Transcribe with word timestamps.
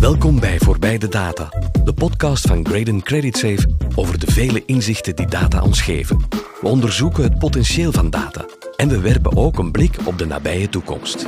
Welkom 0.00 0.40
bij 0.40 0.58
Voorbij 0.58 0.98
de 0.98 1.08
Data, 1.08 1.48
de 1.84 1.92
podcast 1.92 2.46
van 2.46 2.66
Graden 2.66 3.02
Credit 3.02 3.36
Safe 3.36 3.68
over 3.94 4.18
de 4.18 4.32
vele 4.32 4.62
inzichten 4.66 5.16
die 5.16 5.26
data 5.26 5.62
ons 5.62 5.80
geven. 5.80 6.26
We 6.60 6.68
onderzoeken 6.68 7.22
het 7.22 7.38
potentieel 7.38 7.92
van 7.92 8.10
data 8.10 8.44
en 8.76 8.88
we 8.88 9.00
werpen 9.00 9.36
ook 9.36 9.58
een 9.58 9.70
blik 9.70 9.96
op 10.04 10.18
de 10.18 10.26
nabije 10.26 10.68
toekomst. 10.68 11.26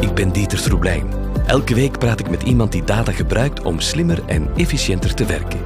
Ik 0.00 0.14
ben 0.14 0.32
Dieter 0.32 0.62
Troeblijn. 0.62 1.06
Elke 1.46 1.74
week 1.74 1.98
praat 1.98 2.20
ik 2.20 2.30
met 2.30 2.42
iemand 2.42 2.72
die 2.72 2.84
data 2.84 3.12
gebruikt 3.12 3.62
om 3.62 3.80
slimmer 3.80 4.22
en 4.26 4.48
efficiënter 4.56 5.14
te 5.14 5.24
werken. 5.24 5.60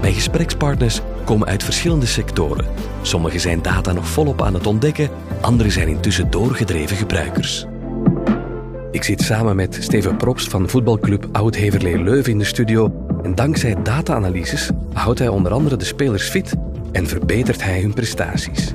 Mijn 0.00 0.14
gesprekspartners 0.14 1.00
komen 1.24 1.46
uit 1.46 1.64
verschillende 1.64 2.06
sectoren. 2.06 2.66
Sommigen 3.02 3.40
zijn 3.40 3.62
data 3.62 3.92
nog 3.92 4.08
volop 4.08 4.42
aan 4.42 4.54
het 4.54 4.66
ontdekken, 4.66 5.10
anderen 5.40 5.72
zijn 5.72 5.88
intussen 5.88 6.30
doorgedreven 6.30 6.96
gebruikers. 6.96 7.66
Ik 8.92 9.02
zit 9.02 9.20
samen 9.20 9.56
met 9.56 9.76
Steven 9.80 10.16
Props 10.16 10.44
van 10.44 10.68
voetbalclub 10.68 11.28
Oud-Heverlee 11.32 12.02
Leuven 12.02 12.32
in 12.32 12.38
de 12.38 12.44
studio 12.44 13.06
en 13.22 13.34
dankzij 13.34 13.82
data-analyses 13.82 14.70
houdt 14.92 15.18
hij 15.18 15.28
onder 15.28 15.52
andere 15.52 15.76
de 15.76 15.84
spelers 15.84 16.28
fit 16.28 16.54
en 16.92 17.06
verbetert 17.06 17.62
hij 17.62 17.80
hun 17.80 17.94
prestaties. 17.94 18.74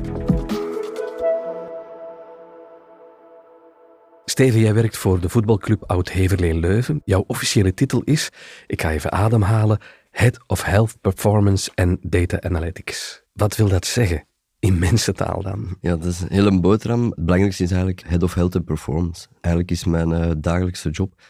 Steven, 4.26 4.60
jij 4.60 4.74
werkt 4.74 4.98
voor 4.98 5.20
de 5.20 5.30
voetbalclub 5.30 5.84
Oud-Heverlee 5.86 6.54
Leuven. 6.54 7.02
Jouw 7.06 7.24
officiële 7.28 7.74
titel 7.74 8.02
is, 8.04 8.30
ik 8.68 8.82
ga 8.82 8.92
even 8.92 9.12
ademhalen, 9.12 9.80
Head 10.12 10.40
of 10.48 10.64
Health 10.64 11.02
Performance 11.02 11.72
and 11.76 11.98
Data 12.02 12.42
Analytics. 12.42 13.24
Wat 13.34 13.56
wil 13.56 13.68
dat 13.68 13.86
zeggen? 13.86 14.27
In 14.60 14.80
mensentaal 14.80 15.42
dan? 15.42 15.78
Ja, 15.82 15.96
dat 15.96 16.06
is 16.06 16.22
een 16.22 16.28
hele 16.32 16.60
boterham. 16.60 17.06
Het 17.06 17.16
belangrijkste 17.16 17.64
is 17.64 17.72
eigenlijk 17.72 18.04
Head 18.08 18.24
of 18.24 18.34
Health 18.34 18.56
and 18.56 18.66
Performance. 18.66 19.28
Eigenlijk 19.42 19.72
is 19.72 19.84
mijn 19.86 20.10
uh, 20.10 20.32
dagelijkse 20.38 20.90
job 20.90 21.22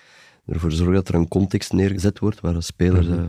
ervoor 0.46 0.72
zorgen 0.72 0.96
dat 0.96 1.08
er 1.08 1.16
een 1.16 1.28
context 1.28 1.74
neergezet 1.74 2.20
wordt 2.20 2.42
waar 2.42 2.54
de 2.54 2.62
spelers 2.62 3.08
uh, 3.08 3.24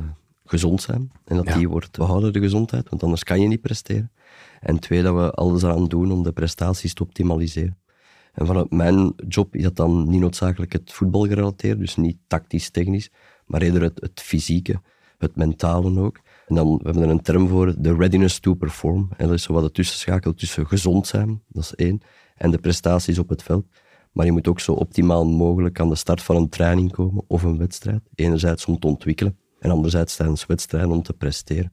gezond 0.44 0.82
zijn. 0.82 1.10
En 1.24 1.36
dat 1.36 1.46
die 1.46 1.68
wordt 1.68 1.96
behouden, 1.96 2.32
de 2.32 2.40
gezondheid, 2.40 2.88
want 2.88 3.02
anders 3.02 3.24
kan 3.24 3.40
je 3.40 3.48
niet 3.48 3.60
presteren. 3.60 4.12
En 4.60 4.78
twee, 4.78 5.02
dat 5.02 5.14
we 5.14 5.30
alles 5.30 5.62
eraan 5.62 5.88
doen 5.88 6.12
om 6.12 6.22
de 6.22 6.32
prestaties 6.32 6.94
te 6.94 7.02
optimaliseren. 7.02 7.78
En 8.32 8.46
vanuit 8.46 8.70
mijn 8.70 9.12
job 9.28 9.54
is 9.56 9.62
dat 9.62 9.76
dan 9.76 10.08
niet 10.08 10.20
noodzakelijk 10.20 10.72
het 10.72 10.92
voetbal 10.92 11.26
gerelateerd, 11.26 11.78
dus 11.78 11.96
niet 11.96 12.18
tactisch-technisch, 12.26 13.10
maar 13.46 13.62
eerder 13.62 13.82
het, 13.82 14.00
het 14.00 14.20
fysieke, 14.20 14.80
het 15.18 15.36
mentale 15.36 16.00
ook. 16.00 16.20
En 16.48 16.54
dan 16.54 16.76
we 16.76 16.80
hebben 16.82 17.02
er 17.02 17.08
een 17.08 17.20
term 17.20 17.48
voor, 17.48 17.74
de 17.78 17.94
readiness 17.94 18.38
to 18.38 18.54
perform. 18.54 19.08
En 19.16 19.26
dat 19.26 19.36
is 19.36 19.42
zo 19.42 19.52
wat 19.52 19.62
het 19.62 19.74
tussenschakel 19.74 20.34
tussen 20.34 20.66
gezond 20.66 21.06
zijn, 21.06 21.42
dat 21.48 21.62
is 21.62 21.74
één, 21.74 22.00
en 22.36 22.50
de 22.50 22.58
prestaties 22.58 23.18
op 23.18 23.28
het 23.28 23.42
veld. 23.42 23.66
Maar 24.12 24.26
je 24.26 24.32
moet 24.32 24.48
ook 24.48 24.60
zo 24.60 24.72
optimaal 24.72 25.26
mogelijk 25.26 25.80
aan 25.80 25.88
de 25.88 25.94
start 25.94 26.22
van 26.22 26.36
een 26.36 26.48
training 26.48 26.92
komen 26.92 27.24
of 27.26 27.42
een 27.42 27.58
wedstrijd. 27.58 28.00
Enerzijds 28.14 28.66
om 28.66 28.78
te 28.78 28.86
ontwikkelen 28.86 29.38
en 29.58 29.70
anderzijds 29.70 30.16
tijdens 30.16 30.46
wedstrijden 30.46 30.90
om 30.90 31.02
te 31.02 31.12
presteren. 31.12 31.72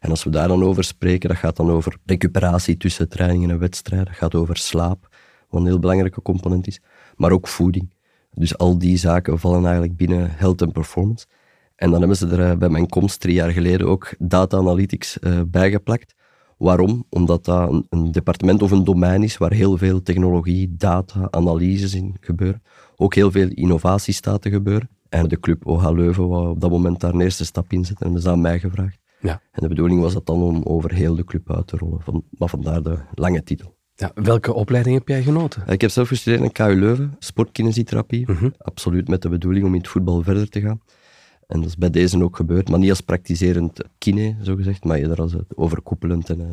En 0.00 0.10
als 0.10 0.24
we 0.24 0.30
daar 0.30 0.48
dan 0.48 0.62
over 0.62 0.84
spreken, 0.84 1.28
dat 1.28 1.38
gaat 1.38 1.56
dan 1.56 1.70
over 1.70 1.96
recuperatie 2.04 2.76
tussen 2.76 3.08
trainingen 3.08 3.50
en 3.50 3.58
wedstrijden. 3.58 4.06
Dat 4.06 4.16
gaat 4.16 4.34
over 4.34 4.56
slaap, 4.56 5.08
wat 5.48 5.60
een 5.60 5.66
heel 5.66 5.78
belangrijke 5.78 6.22
component 6.22 6.66
is. 6.66 6.80
Maar 7.16 7.32
ook 7.32 7.48
voeding. 7.48 7.94
Dus 8.32 8.58
al 8.58 8.78
die 8.78 8.96
zaken 8.96 9.38
vallen 9.38 9.64
eigenlijk 9.64 9.96
binnen 9.96 10.30
health 10.30 10.62
and 10.62 10.72
performance. 10.72 11.26
En 11.84 11.90
dan 11.90 11.98
hebben 11.98 12.16
ze 12.16 12.26
er 12.26 12.50
eh, 12.50 12.56
bij 12.56 12.68
mijn 12.68 12.88
komst 12.88 13.20
drie 13.20 13.34
jaar 13.34 13.50
geleden 13.50 13.86
ook 13.86 14.14
data 14.18 14.56
analytics 14.56 15.18
uh, 15.20 15.40
bijgeplakt. 15.46 16.14
Waarom? 16.58 17.04
Omdat 17.08 17.44
dat 17.44 17.84
een, 17.88 18.12
departement 18.12 18.62
of 18.62 18.70
een 18.70 18.84
domein 18.84 19.22
is 19.22 19.36
waar 19.36 19.52
heel 19.52 19.76
veel 19.76 20.02
technologie, 20.02 20.74
data, 20.76 21.28
analyses 21.30 21.94
in 21.94 22.16
gebeuren. 22.20 22.62
Ook 22.96 23.14
heel 23.14 23.30
veel 23.30 23.48
innovatie 23.48 24.14
staat 24.14 24.42
te 24.42 24.50
gebeuren. 24.50 24.88
En 25.08 25.28
de 25.28 25.40
club 25.40 25.66
OH 25.66 25.90
Leuven 25.90 26.28
wou 26.28 26.48
op 26.48 26.60
dat 26.60 26.70
moment 26.70 27.00
daar 27.00 27.14
een 27.14 27.20
eerste 27.20 27.44
stap 27.44 27.72
in 27.72 27.84
zetten 27.84 28.06
en 28.06 28.12
hebben 28.12 28.22
ze 28.22 28.30
aan 28.30 28.40
mij 28.40 28.58
gevraagd. 28.58 28.98
Ja. 29.20 29.40
En 29.52 29.62
de 29.62 29.68
bedoeling 29.68 30.00
was 30.00 30.12
dat 30.12 30.26
dan 30.26 30.42
om 30.42 30.62
over 30.62 30.92
heel 30.92 31.14
de 31.14 31.24
club 31.24 31.52
uit 31.52 31.66
te 31.66 31.76
rollen. 31.76 32.00
Van, 32.00 32.24
maar 32.30 32.48
vandaar 32.48 32.82
de 32.82 32.98
lange 33.14 33.42
titel. 33.42 33.76
Ja, 33.94 34.10
welke 34.14 34.54
opleiding 34.54 34.96
heb 34.96 35.08
jij 35.08 35.22
genoten? 35.22 35.62
Ik 35.66 35.80
heb 35.80 35.90
zelf 35.90 36.08
gestudeerd 36.08 36.42
in 36.42 36.52
KU 36.52 36.74
Leuven, 36.74 37.16
sportkinesietherapie. 37.18 38.30
Mhm. 38.30 38.48
Absoluut 38.58 39.08
met 39.08 39.22
de 39.22 39.28
bedoeling 39.28 39.64
om 39.64 39.74
in 39.74 39.80
het 39.80 39.88
voetbal 39.88 40.22
verder 40.22 40.48
te 40.48 40.60
gaan. 40.60 40.80
En 41.46 41.60
dat 41.60 41.68
is 41.68 41.76
bij 41.76 41.90
deze 41.90 42.22
ook 42.22 42.36
gebeurd, 42.36 42.68
maar 42.68 42.78
niet 42.78 42.90
als 42.90 43.00
praktiserend 43.00 43.84
kine, 43.98 44.36
zogezegd, 44.40 44.84
maar 44.84 44.98
eerder 44.98 45.20
als 45.20 45.32
het 45.32 45.56
overkoepelend 45.56 46.30
en 46.30 46.40
uh, 46.40 46.46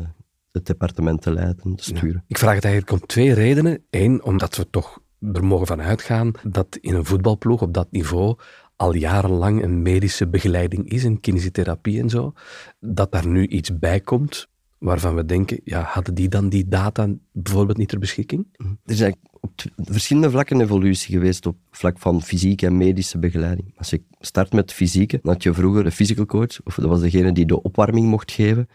het 0.52 0.66
departement 0.66 1.22
te 1.22 1.32
leiden, 1.32 1.76
te 1.76 1.84
sturen. 1.84 2.24
ik 2.26 2.38
vraag 2.38 2.54
het 2.54 2.64
eigenlijk 2.64 3.00
om 3.00 3.06
twee 3.06 3.32
redenen. 3.32 3.84
Eén, 3.90 4.24
omdat 4.24 4.56
we 4.56 4.70
toch 4.70 5.00
er 5.32 5.44
mogen 5.44 5.66
van 5.66 5.80
uitgaan 5.80 6.32
dat 6.42 6.78
in 6.80 6.94
een 6.94 7.04
voetbalploeg 7.04 7.62
op 7.62 7.74
dat 7.74 7.90
niveau 7.90 8.36
al 8.76 8.94
jarenlang 8.94 9.62
een 9.62 9.82
medische 9.82 10.28
begeleiding 10.28 10.90
is, 10.90 11.04
een 11.04 11.20
kinesiotherapie 11.20 12.00
en 12.00 12.08
zo, 12.08 12.32
dat 12.80 13.12
daar 13.12 13.26
nu 13.26 13.46
iets 13.46 13.78
bij 13.78 14.00
komt 14.00 14.48
waarvan 14.82 15.14
we 15.14 15.24
denken, 15.24 15.60
ja, 15.64 15.82
hadden 15.82 16.14
die 16.14 16.28
dan 16.28 16.48
die 16.48 16.68
data 16.68 17.08
bijvoorbeeld 17.32 17.78
niet 17.78 17.88
ter 17.88 17.98
beschikking? 17.98 18.46
Mhm. 18.56 18.68
Er 18.68 18.76
eigenlijk 18.86 19.16
op 19.40 19.52
verschillende 19.76 20.30
vlakken 20.30 20.60
evolutie 20.60 21.14
geweest 21.14 21.46
op 21.46 21.56
vlak 21.70 21.98
van 21.98 22.22
fysieke 22.22 22.66
en 22.66 22.76
medische 22.76 23.18
begeleiding. 23.18 23.72
Als 23.76 23.90
je 23.90 24.02
start 24.20 24.52
met 24.52 24.72
fysieke, 24.72 25.18
dan 25.22 25.32
had 25.32 25.42
je 25.42 25.54
vroeger 25.54 25.86
een 25.86 25.92
physical 25.92 26.26
coach, 26.26 26.62
of 26.64 26.74
dat 26.74 26.84
was 26.84 27.00
degene 27.00 27.32
die 27.32 27.46
de 27.46 27.62
opwarming 27.62 28.06
mocht 28.06 28.32
geven 28.32 28.68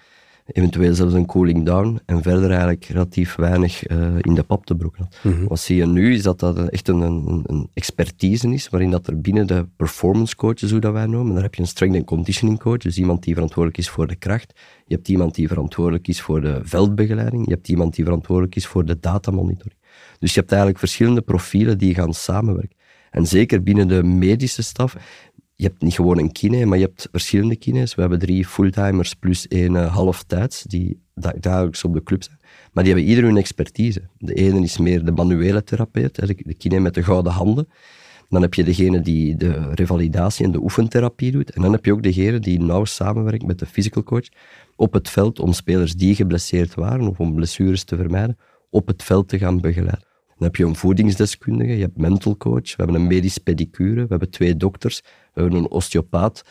eventueel 0.47 0.93
zelfs 0.93 1.13
een 1.13 1.25
cooling 1.25 1.65
down 1.65 1.99
en 2.05 2.21
verder 2.21 2.49
eigenlijk 2.49 2.85
relatief 2.85 3.35
weinig 3.35 3.89
uh, 3.89 4.15
in 4.21 4.33
de 4.33 4.43
pap 4.43 4.65
te 4.65 4.75
brokken 4.75 5.07
mhm. 5.23 5.45
Wat 5.47 5.59
zie 5.59 5.75
je 5.75 5.85
nu 5.85 6.13
is 6.13 6.23
dat 6.23 6.39
dat 6.39 6.69
echt 6.69 6.87
een, 6.87 7.01
een, 7.01 7.43
een, 7.45 7.69
expertise 7.73 8.53
is, 8.53 8.69
waarin 8.69 8.91
dat 8.91 9.07
er 9.07 9.21
binnen 9.21 9.47
de 9.47 9.67
performance 9.75 10.35
coaches, 10.35 10.71
hoe 10.71 10.79
dat 10.79 10.93
wij 10.93 11.05
noemen, 11.05 11.33
daar 11.33 11.43
heb 11.43 11.55
je 11.55 11.61
een 11.61 11.67
strength 11.67 11.97
and 11.97 12.05
conditioning 12.05 12.59
coach, 12.59 12.77
dus 12.77 12.97
iemand 12.97 13.23
die 13.23 13.33
verantwoordelijk 13.33 13.77
is 13.77 13.89
voor 13.89 14.07
de 14.07 14.15
kracht, 14.15 14.53
je 14.85 14.95
hebt 14.95 15.07
iemand 15.07 15.35
die 15.35 15.47
verantwoordelijk 15.47 16.07
is 16.07 16.21
voor 16.21 16.41
de 16.41 16.59
veldbegeleiding, 16.63 17.45
je 17.45 17.53
hebt 17.53 17.69
iemand 17.69 17.95
die 17.95 18.03
verantwoordelijk 18.03 18.55
is 18.55 18.67
voor 18.67 18.85
de 18.85 18.99
datamonitoring. 18.99 19.79
Dus 20.19 20.33
je 20.33 20.39
hebt 20.39 20.51
eigenlijk 20.51 20.79
verschillende 20.79 21.21
profielen 21.21 21.77
die 21.77 21.93
gaan 21.93 22.13
samenwerken. 22.13 22.75
En 23.11 23.27
zeker 23.27 23.63
binnen 23.63 23.87
de 23.87 24.03
medische 24.03 24.63
staf 24.63 24.95
je 25.57 25.65
hebt 25.65 25.81
niet 25.81 25.93
gewoon 25.93 26.19
een 26.19 26.31
kine, 26.31 26.65
maar 26.65 26.77
je 26.77 26.83
hebt 26.85 27.07
verschillende 27.11 27.55
kines. 27.55 27.95
We 27.95 28.01
hebben 28.01 28.19
drie 28.19 28.45
fulltimers 28.45 29.13
plus 29.13 29.47
één 29.47 29.73
uh, 29.73 29.95
halftijds, 29.95 30.63
die 30.63 31.01
dagelijks 31.39 31.83
op 31.83 31.93
de 31.93 32.03
club 32.03 32.23
zijn. 32.23 32.37
Maar 32.71 32.83
die 32.83 32.93
hebben 32.93 33.11
ieder 33.11 33.23
hun 33.23 33.37
expertise. 33.37 34.01
De 34.17 34.33
ene 34.33 34.61
is 34.61 34.77
meer 34.77 35.05
de 35.05 35.11
manuele 35.11 35.63
therapeut, 35.63 36.15
de 36.37 36.53
kine 36.53 36.79
met 36.79 36.93
de 36.93 37.03
gouden 37.03 37.31
handen. 37.31 37.67
Dan 38.29 38.41
heb 38.41 38.53
je 38.53 38.63
degene 38.63 39.01
die 39.01 39.35
de 39.35 39.73
revalidatie 39.73 40.45
en 40.45 40.51
de 40.51 40.61
oefentherapie 40.61 41.31
doet. 41.31 41.51
En 41.51 41.61
dan 41.61 41.71
heb 41.71 41.85
je 41.85 41.91
ook 41.91 42.03
degene 42.03 42.39
die 42.39 42.59
nauw 42.59 42.85
samenwerkt 42.85 43.45
met 43.45 43.59
de 43.59 43.65
physical 43.65 44.03
coach 44.03 44.27
op 44.75 44.93
het 44.93 45.09
veld 45.09 45.39
om 45.39 45.53
spelers 45.53 45.93
die 45.93 46.15
geblesseerd 46.15 46.73
waren 46.73 47.07
of 47.07 47.19
om 47.19 47.35
blessures 47.35 47.83
te 47.83 47.95
vermijden, 47.95 48.37
op 48.69 48.87
het 48.87 49.03
veld 49.03 49.27
te 49.27 49.37
gaan 49.37 49.61
begeleiden. 49.61 50.06
Dan 50.37 50.47
heb 50.47 50.55
je 50.55 50.65
een 50.65 50.75
voedingsdeskundige, 50.75 51.75
je 51.75 51.81
hebt 51.81 51.97
mental 51.97 52.37
coach, 52.37 52.75
we 52.75 52.83
hebben 52.83 52.95
een 52.95 53.07
medisch 53.07 53.37
pedicure, 53.37 54.01
we 54.01 54.07
hebben 54.09 54.29
twee 54.29 54.57
dokters, 54.57 55.01
we 55.33 55.41
hebben 55.41 55.59
een 55.59 55.69
osteopaat. 55.69 56.41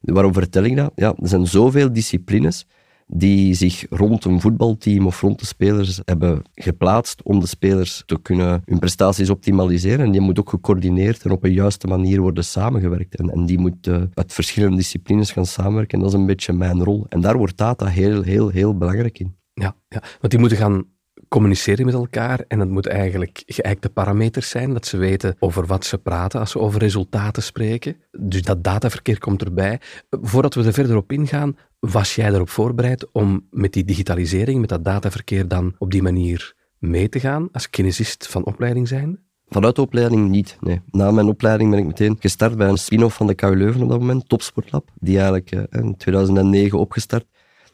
Waarom 0.00 0.32
vertel 0.32 0.64
ik 0.64 0.76
dat? 0.76 0.92
Ja, 0.94 1.14
er 1.22 1.28
zijn 1.28 1.46
zoveel 1.46 1.92
disciplines 1.92 2.66
die 3.14 3.54
zich 3.54 3.86
rond 3.90 4.24
een 4.24 4.40
voetbalteam 4.40 5.06
of 5.06 5.20
rond 5.20 5.38
de 5.38 5.46
spelers 5.46 6.00
hebben 6.04 6.42
geplaatst 6.54 7.22
om 7.22 7.40
de 7.40 7.46
spelers 7.46 8.02
te 8.06 8.18
kunnen 8.22 8.62
hun 8.64 8.78
prestaties 8.78 9.30
optimaliseren. 9.30 10.06
En 10.06 10.12
die 10.12 10.20
moet 10.20 10.38
ook 10.38 10.50
gecoördineerd 10.50 11.22
en 11.24 11.30
op 11.30 11.44
een 11.44 11.52
juiste 11.52 11.86
manier 11.86 12.20
worden 12.20 12.44
samengewerkt. 12.44 13.16
En, 13.16 13.30
en 13.30 13.46
die 13.46 13.58
moet 13.58 13.86
uh, 13.86 14.02
uit 14.14 14.32
verschillende 14.32 14.76
disciplines 14.76 15.32
gaan 15.32 15.46
samenwerken. 15.46 15.98
En 15.98 16.04
dat 16.04 16.12
is 16.12 16.18
een 16.18 16.26
beetje 16.26 16.52
mijn 16.52 16.84
rol. 16.84 17.06
En 17.08 17.20
daar 17.20 17.36
wordt 17.36 17.56
data 17.56 17.86
heel, 17.86 18.22
heel, 18.22 18.48
heel 18.48 18.76
belangrijk 18.76 19.18
in. 19.18 19.36
Ja, 19.54 19.76
ja, 19.88 20.02
want 20.20 20.30
die 20.30 20.38
moeten 20.38 20.58
gaan 20.58 20.84
communiceren 21.32 21.84
met 21.84 21.94
elkaar 21.94 22.44
en 22.48 22.60
het 22.60 22.68
moet 22.68 22.86
eigenlijk 22.86 23.42
geëikte 23.46 23.88
parameters 23.88 24.48
zijn, 24.48 24.72
dat 24.72 24.86
ze 24.86 24.96
weten 24.96 25.36
over 25.38 25.66
wat 25.66 25.84
ze 25.84 25.98
praten 25.98 26.40
als 26.40 26.50
ze 26.50 26.58
over 26.58 26.80
resultaten 26.80 27.42
spreken. 27.42 27.96
Dus 28.10 28.42
dat 28.42 28.64
dataverkeer 28.64 29.18
komt 29.18 29.42
erbij. 29.42 29.80
Voordat 30.10 30.54
we 30.54 30.64
er 30.64 30.72
verder 30.72 30.96
op 30.96 31.12
ingaan, 31.12 31.56
was 31.78 32.14
jij 32.14 32.32
erop 32.32 32.48
voorbereid 32.48 33.12
om 33.12 33.46
met 33.50 33.72
die 33.72 33.84
digitalisering, 33.84 34.60
met 34.60 34.68
dat 34.68 34.84
dataverkeer 34.84 35.48
dan 35.48 35.74
op 35.78 35.90
die 35.90 36.02
manier 36.02 36.54
mee 36.78 37.08
te 37.08 37.20
gaan 37.20 37.48
als 37.52 37.70
kinesist 37.70 38.26
van 38.26 38.44
opleiding 38.44 38.88
zijn? 38.88 39.18
Vanuit 39.48 39.76
de 39.76 39.82
opleiding 39.82 40.28
niet, 40.28 40.56
nee. 40.60 40.80
Na 40.90 41.10
mijn 41.10 41.28
opleiding 41.28 41.70
ben 41.70 41.78
ik 41.78 41.86
meteen 41.86 42.16
gestart 42.20 42.56
bij 42.56 42.68
een 42.68 42.78
spin-off 42.78 43.16
van 43.16 43.26
de 43.26 43.34
KU 43.34 43.56
Leuven 43.56 43.82
op 43.82 43.88
dat 43.88 43.98
moment, 43.98 44.28
Topsportlab, 44.28 44.90
die 44.94 45.16
eigenlijk 45.16 45.50
eh, 45.50 45.62
in 45.70 45.96
2009 45.96 46.78
opgestart 46.78 47.24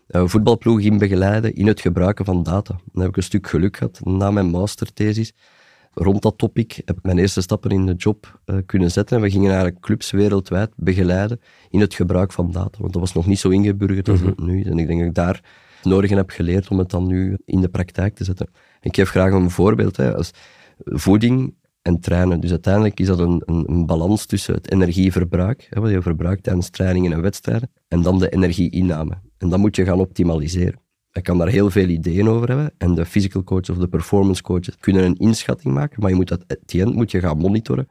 voetbalploeg 0.08 0.80
in 0.80 0.98
begeleiden 0.98 1.54
in 1.54 1.66
het 1.66 1.80
gebruiken 1.80 2.24
van 2.24 2.42
data. 2.42 2.80
Dan 2.92 3.02
heb 3.02 3.10
ik 3.10 3.16
een 3.16 3.22
stuk 3.22 3.48
geluk 3.48 3.76
gehad 3.76 4.00
na 4.04 4.30
mijn 4.30 4.46
masterthesis. 4.46 5.32
Rond 5.94 6.22
dat 6.22 6.38
topic 6.38 6.80
heb 6.84 6.96
ik 6.96 7.02
mijn 7.02 7.18
eerste 7.18 7.40
stappen 7.40 7.70
in 7.70 7.86
de 7.86 7.94
job 7.94 8.40
uh, 8.46 8.56
kunnen 8.66 8.90
zetten. 8.90 9.16
En 9.16 9.22
we 9.22 9.30
gingen 9.30 9.50
eigenlijk 9.50 9.80
clubs 9.80 10.10
wereldwijd 10.10 10.70
begeleiden 10.76 11.40
in 11.70 11.80
het 11.80 11.94
gebruik 11.94 12.32
van 12.32 12.52
data. 12.52 12.78
Want 12.78 12.92
dat 12.92 13.02
was 13.02 13.12
nog 13.12 13.26
niet 13.26 13.38
zo 13.38 13.48
ingeburgerd 13.48 14.08
als 14.08 14.20
mm 14.20 14.26
het 14.26 14.40
nu 14.40 14.60
is. 14.60 14.66
En 14.66 14.78
ik 14.78 14.86
denk 14.86 14.98
dat 14.98 15.08
ik 15.08 15.14
daar 15.14 15.40
het 15.76 15.84
nodige 15.84 16.14
heb 16.14 16.30
geleerd 16.30 16.68
om 16.68 16.78
het 16.78 16.90
dan 16.90 17.06
nu 17.06 17.38
in 17.44 17.60
de 17.60 17.68
praktijk 17.68 18.14
te 18.14 18.24
zetten. 18.24 18.48
ik 18.80 18.94
geef 18.94 19.10
graag 19.10 19.32
een 19.32 19.50
voorbeeld. 19.50 19.96
Hè. 19.96 20.16
Als 20.16 20.30
voeding 20.84 21.54
en 21.82 22.00
trainen. 22.00 22.40
Dus 22.40 22.50
uiteindelijk 22.50 23.00
is 23.00 23.06
dat 23.06 23.18
een, 23.18 23.42
een, 23.46 23.64
een 23.70 23.86
balans 23.86 24.26
tussen 24.26 24.54
het 24.54 24.72
energieverbruik, 24.72 25.66
hè, 25.70 25.80
wat 25.80 25.90
je 25.90 26.02
verbruikt 26.02 26.42
tijdens 26.42 26.70
trainingen 26.70 27.12
en 27.12 27.20
wedstrijden, 27.20 27.70
en 27.88 28.02
dan 28.02 28.18
de 28.18 28.28
energieinname. 28.28 29.18
En 29.38 29.48
dat 29.48 29.58
moet 29.58 29.76
je 29.76 29.84
gaan 29.84 30.00
optimaliseren. 30.00 30.80
Je 31.10 31.22
kan 31.22 31.38
daar 31.38 31.48
heel 31.48 31.70
veel 31.70 31.88
ideeën 31.88 32.28
over 32.28 32.48
hebben 32.48 32.74
en 32.78 32.94
de 32.94 33.06
physical 33.06 33.44
coaches 33.44 33.70
of 33.70 33.76
de 33.76 33.88
performance 33.88 34.42
coaches 34.42 34.76
kunnen 34.78 35.04
een 35.04 35.16
inschatting 35.16 35.74
maken, 35.74 36.00
maar 36.00 36.10
je 36.10 36.16
moet 36.16 36.28
dat, 36.28 36.44
at 36.46 36.58
the 36.64 36.80
end 36.80 36.94
moet 36.94 37.10
je 37.10 37.20
gaan 37.20 37.38
monitoren. 37.38 37.88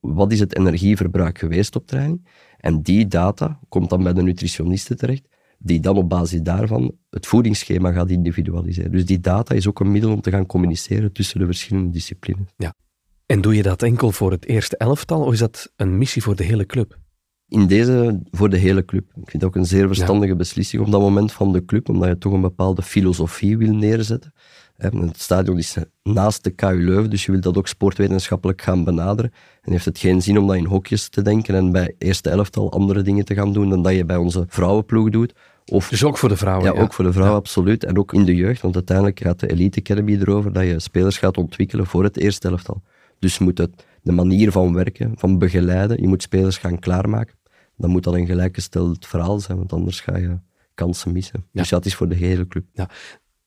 Wat 0.00 0.32
is 0.32 0.40
het 0.40 0.56
energieverbruik 0.56 1.38
geweest 1.38 1.76
op 1.76 1.86
training? 1.86 2.26
En 2.58 2.82
die 2.82 3.06
data 3.06 3.60
komt 3.68 3.90
dan 3.90 4.02
bij 4.02 4.12
de 4.12 4.22
nutritionisten 4.22 4.96
terecht, 4.96 5.28
die 5.58 5.80
dan 5.80 5.96
op 5.96 6.08
basis 6.08 6.40
daarvan 6.40 6.94
het 7.10 7.26
voedingsschema 7.26 7.92
gaat 7.92 8.10
individualiseren. 8.10 8.92
Dus 8.92 9.06
die 9.06 9.20
data 9.20 9.54
is 9.54 9.68
ook 9.68 9.80
een 9.80 9.92
middel 9.92 10.12
om 10.12 10.20
te 10.20 10.30
gaan 10.30 10.46
communiceren 10.46 11.12
tussen 11.12 11.38
de 11.38 11.46
verschillende 11.46 11.90
disciplines. 11.90 12.48
Ja. 12.56 12.74
En 13.26 13.40
doe 13.40 13.54
je 13.54 13.62
dat 13.62 13.82
enkel 13.82 14.12
voor 14.12 14.30
het 14.30 14.46
eerste 14.46 14.76
elftal 14.76 15.24
of 15.24 15.32
is 15.32 15.38
dat 15.38 15.72
een 15.76 15.98
missie 15.98 16.22
voor 16.22 16.36
de 16.36 16.44
hele 16.44 16.66
club? 16.66 16.98
In 17.48 17.66
deze 17.66 18.20
voor 18.30 18.48
de 18.48 18.56
hele 18.56 18.84
club. 18.84 19.04
Ik 19.04 19.30
vind 19.30 19.32
het 19.32 19.44
ook 19.44 19.56
een 19.56 19.64
zeer 19.64 19.86
verstandige 19.86 20.36
beslissing 20.36 20.82
op 20.82 20.90
dat 20.90 21.00
moment 21.00 21.32
van 21.32 21.52
de 21.52 21.64
club, 21.64 21.88
omdat 21.88 22.08
je 22.08 22.18
toch 22.18 22.32
een 22.32 22.40
bepaalde 22.40 22.82
filosofie 22.82 23.58
wil 23.58 23.74
neerzetten. 23.74 24.32
Het 24.76 25.20
stadion 25.20 25.58
is 25.58 25.76
naast 26.02 26.44
de 26.44 26.50
KU 26.50 26.84
Leuven, 26.84 27.10
dus 27.10 27.24
je 27.24 27.30
wilt 27.30 27.42
dat 27.42 27.56
ook 27.56 27.68
sportwetenschappelijk 27.68 28.62
gaan 28.62 28.84
benaderen. 28.84 29.32
En 29.62 29.72
heeft 29.72 29.84
het 29.84 29.98
geen 29.98 30.22
zin 30.22 30.38
om 30.38 30.46
dat 30.46 30.56
in 30.56 30.64
hokjes 30.64 31.08
te 31.08 31.22
denken 31.22 31.54
en 31.54 31.72
bij 31.72 31.94
eerste 31.98 32.30
elftal 32.30 32.72
andere 32.72 33.02
dingen 33.02 33.24
te 33.24 33.34
gaan 33.34 33.52
doen 33.52 33.70
dan 33.70 33.82
dat 33.82 33.94
je 33.94 34.04
bij 34.04 34.16
onze 34.16 34.44
vrouwenploeg 34.48 35.10
doet. 35.10 35.34
Of, 35.66 35.88
dus 35.88 36.04
ook 36.04 36.18
voor 36.18 36.28
de 36.28 36.36
vrouwen? 36.36 36.72
Ja, 36.72 36.80
ook 36.80 36.92
voor 36.92 37.04
de 37.04 37.12
vrouwen, 37.12 37.38
absoluut. 37.38 37.84
En 37.84 37.98
ook 37.98 38.12
in 38.12 38.24
de 38.24 38.34
jeugd, 38.34 38.60
want 38.60 38.74
uiteindelijk 38.74 39.20
gaat 39.20 39.40
de 39.40 39.50
Elite 39.50 39.78
Academy 39.80 40.18
erover 40.20 40.52
dat 40.52 40.64
je 40.64 40.80
spelers 40.80 41.18
gaat 41.18 41.36
ontwikkelen 41.36 41.86
voor 41.86 42.04
het 42.04 42.16
eerste 42.16 42.48
elftal. 42.48 42.82
Dus 43.18 43.38
moet 43.38 43.58
het 43.58 43.84
de 44.02 44.12
manier 44.12 44.52
van 44.52 44.74
werken, 44.74 45.12
van 45.16 45.38
begeleiden, 45.38 46.00
je 46.00 46.08
moet 46.08 46.22
spelers 46.22 46.58
gaan 46.58 46.78
klaarmaken. 46.78 47.34
Dan 47.78 47.90
moet 47.90 48.04
dat 48.04 48.14
een 48.14 48.26
gelijkgesteld 48.26 49.06
verhaal 49.06 49.40
zijn, 49.40 49.58
want 49.58 49.72
anders 49.72 50.00
ga 50.00 50.16
je 50.16 50.38
kansen 50.74 51.12
missen. 51.12 51.46
Dus 51.52 51.68
dat 51.68 51.86
is 51.86 51.94
voor 51.94 52.08
de 52.08 52.14
hele 52.14 52.46
club. 52.46 52.64
Ja. 52.72 52.88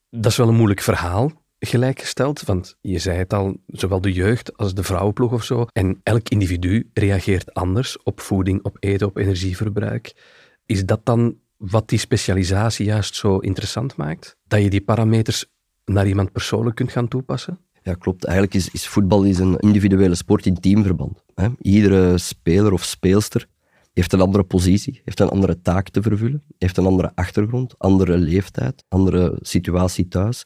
Dat 0.09 0.31
is 0.31 0.37
wel 0.37 0.47
een 0.47 0.55
moeilijk 0.55 0.81
verhaal, 0.81 1.31
gelijkgesteld. 1.59 2.41
Want 2.41 2.77
je 2.81 2.99
zei 2.99 3.17
het 3.17 3.33
al, 3.33 3.57
zowel 3.67 4.01
de 4.01 4.11
jeugd 4.11 4.57
als 4.57 4.73
de 4.73 4.83
vrouwenploeg 4.83 5.31
of 5.31 5.43
zo. 5.43 5.65
En 5.73 5.99
elk 6.03 6.29
individu 6.29 6.89
reageert 6.93 7.53
anders 7.53 8.03
op 8.03 8.19
voeding, 8.19 8.63
op 8.63 8.77
eten, 8.79 9.07
op 9.07 9.17
energieverbruik. 9.17 10.13
Is 10.65 10.85
dat 10.85 11.05
dan 11.05 11.35
wat 11.57 11.89
die 11.89 11.99
specialisatie 11.99 12.85
juist 12.85 13.15
zo 13.15 13.37
interessant 13.37 13.95
maakt? 13.95 14.37
Dat 14.47 14.61
je 14.61 14.69
die 14.69 14.81
parameters 14.81 15.45
naar 15.85 16.07
iemand 16.07 16.31
persoonlijk 16.31 16.75
kunt 16.75 16.91
gaan 16.91 17.07
toepassen? 17.07 17.59
Ja, 17.83 17.93
klopt. 17.93 18.23
Eigenlijk 18.23 18.55
is, 18.55 18.69
is 18.69 18.87
voetbal 18.87 19.23
is 19.23 19.37
een 19.37 19.57
individuele 19.57 20.15
sport 20.15 20.45
in 20.45 20.59
teamverband. 20.59 21.23
Hè. 21.35 21.47
Iedere 21.61 22.17
speler 22.17 22.73
of 22.73 22.83
speelster 22.83 23.47
heeft 23.93 24.13
een 24.13 24.21
andere 24.21 24.43
positie, 24.43 25.01
heeft 25.05 25.19
een 25.19 25.29
andere 25.29 25.61
taak 25.61 25.89
te 25.89 26.01
vervullen, 26.01 26.43
heeft 26.57 26.77
een 26.77 26.85
andere 26.85 27.11
achtergrond, 27.15 27.75
andere 27.77 28.17
leeftijd, 28.17 28.83
andere 28.87 29.37
situatie 29.41 30.07
thuis. 30.07 30.45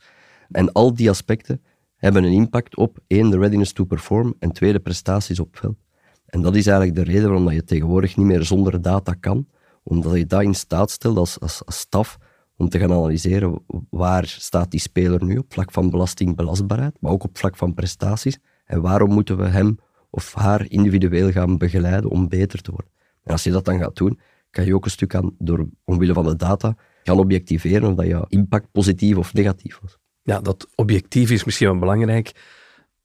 En 0.49 0.71
al 0.71 0.93
die 0.93 1.09
aspecten 1.09 1.61
hebben 1.95 2.23
een 2.23 2.31
impact 2.31 2.75
op 2.75 2.99
één, 3.07 3.29
de 3.29 3.37
readiness 3.37 3.73
to 3.73 3.83
perform 3.83 4.35
en 4.39 4.51
twee, 4.51 4.71
de 4.71 4.79
prestaties 4.79 5.39
op 5.39 5.57
veld. 5.57 5.77
En 6.25 6.41
dat 6.41 6.55
is 6.55 6.67
eigenlijk 6.67 6.97
de 6.97 7.11
reden 7.11 7.29
waarom 7.29 7.51
je 7.51 7.63
tegenwoordig 7.63 8.17
niet 8.17 8.25
meer 8.25 8.43
zonder 8.43 8.81
data 8.81 9.13
kan, 9.13 9.47
omdat 9.83 10.15
je 10.15 10.25
dat 10.25 10.41
in 10.41 10.55
staat 10.55 10.91
stelt 10.91 11.17
als, 11.17 11.39
als, 11.39 11.65
als 11.65 11.79
staf 11.79 12.17
om 12.57 12.69
te 12.69 12.79
gaan 12.79 12.91
analyseren 12.91 13.63
waar 13.89 14.25
staat 14.27 14.71
die 14.71 14.79
speler 14.79 15.23
nu 15.23 15.37
op 15.37 15.53
vlak 15.53 15.71
van 15.71 15.89
belastingbelastbaarheid, 15.89 16.97
maar 16.99 17.11
ook 17.11 17.23
op 17.23 17.37
vlak 17.37 17.55
van 17.55 17.73
prestaties. 17.73 18.37
En 18.65 18.81
waarom 18.81 19.09
moeten 19.09 19.37
we 19.37 19.47
hem 19.47 19.79
of 20.09 20.33
haar 20.33 20.65
individueel 20.69 21.31
gaan 21.31 21.57
begeleiden 21.57 22.09
om 22.09 22.27
beter 22.27 22.61
te 22.61 22.71
worden. 22.71 22.91
En 23.25 23.31
als 23.31 23.43
je 23.43 23.51
dat 23.51 23.65
dan 23.65 23.79
gaat 23.79 23.95
doen, 23.95 24.19
kan 24.49 24.65
je 24.65 24.75
ook 24.75 24.85
een 24.85 24.91
stuk 24.91 25.15
aan, 25.15 25.35
door 25.37 25.67
omwille 25.83 26.13
van 26.13 26.25
de 26.25 26.35
data, 26.35 26.75
gaan 27.03 27.19
objectiveren 27.19 27.89
of 27.89 27.95
dat 27.95 28.05
je 28.05 28.25
impact 28.27 28.71
positief 28.71 29.17
of 29.17 29.33
negatief 29.33 29.79
was. 29.81 29.97
Ja, 30.23 30.41
dat 30.41 30.67
objectief 30.75 31.31
is 31.31 31.43
misschien 31.43 31.67
wel 31.67 31.79
belangrijk, 31.79 32.31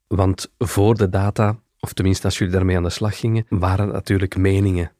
want 0.07 0.51
voor 0.57 0.95
de 0.97 1.09
data, 1.09 1.59
of 1.79 1.93
tenminste 1.93 2.25
als 2.25 2.37
jullie 2.37 2.53
daarmee 2.53 2.77
aan 2.77 2.83
de 2.83 2.89
slag 2.89 3.19
gingen, 3.19 3.45
waren 3.49 3.87
natuurlijk 3.87 4.37
meningen. 4.37 4.91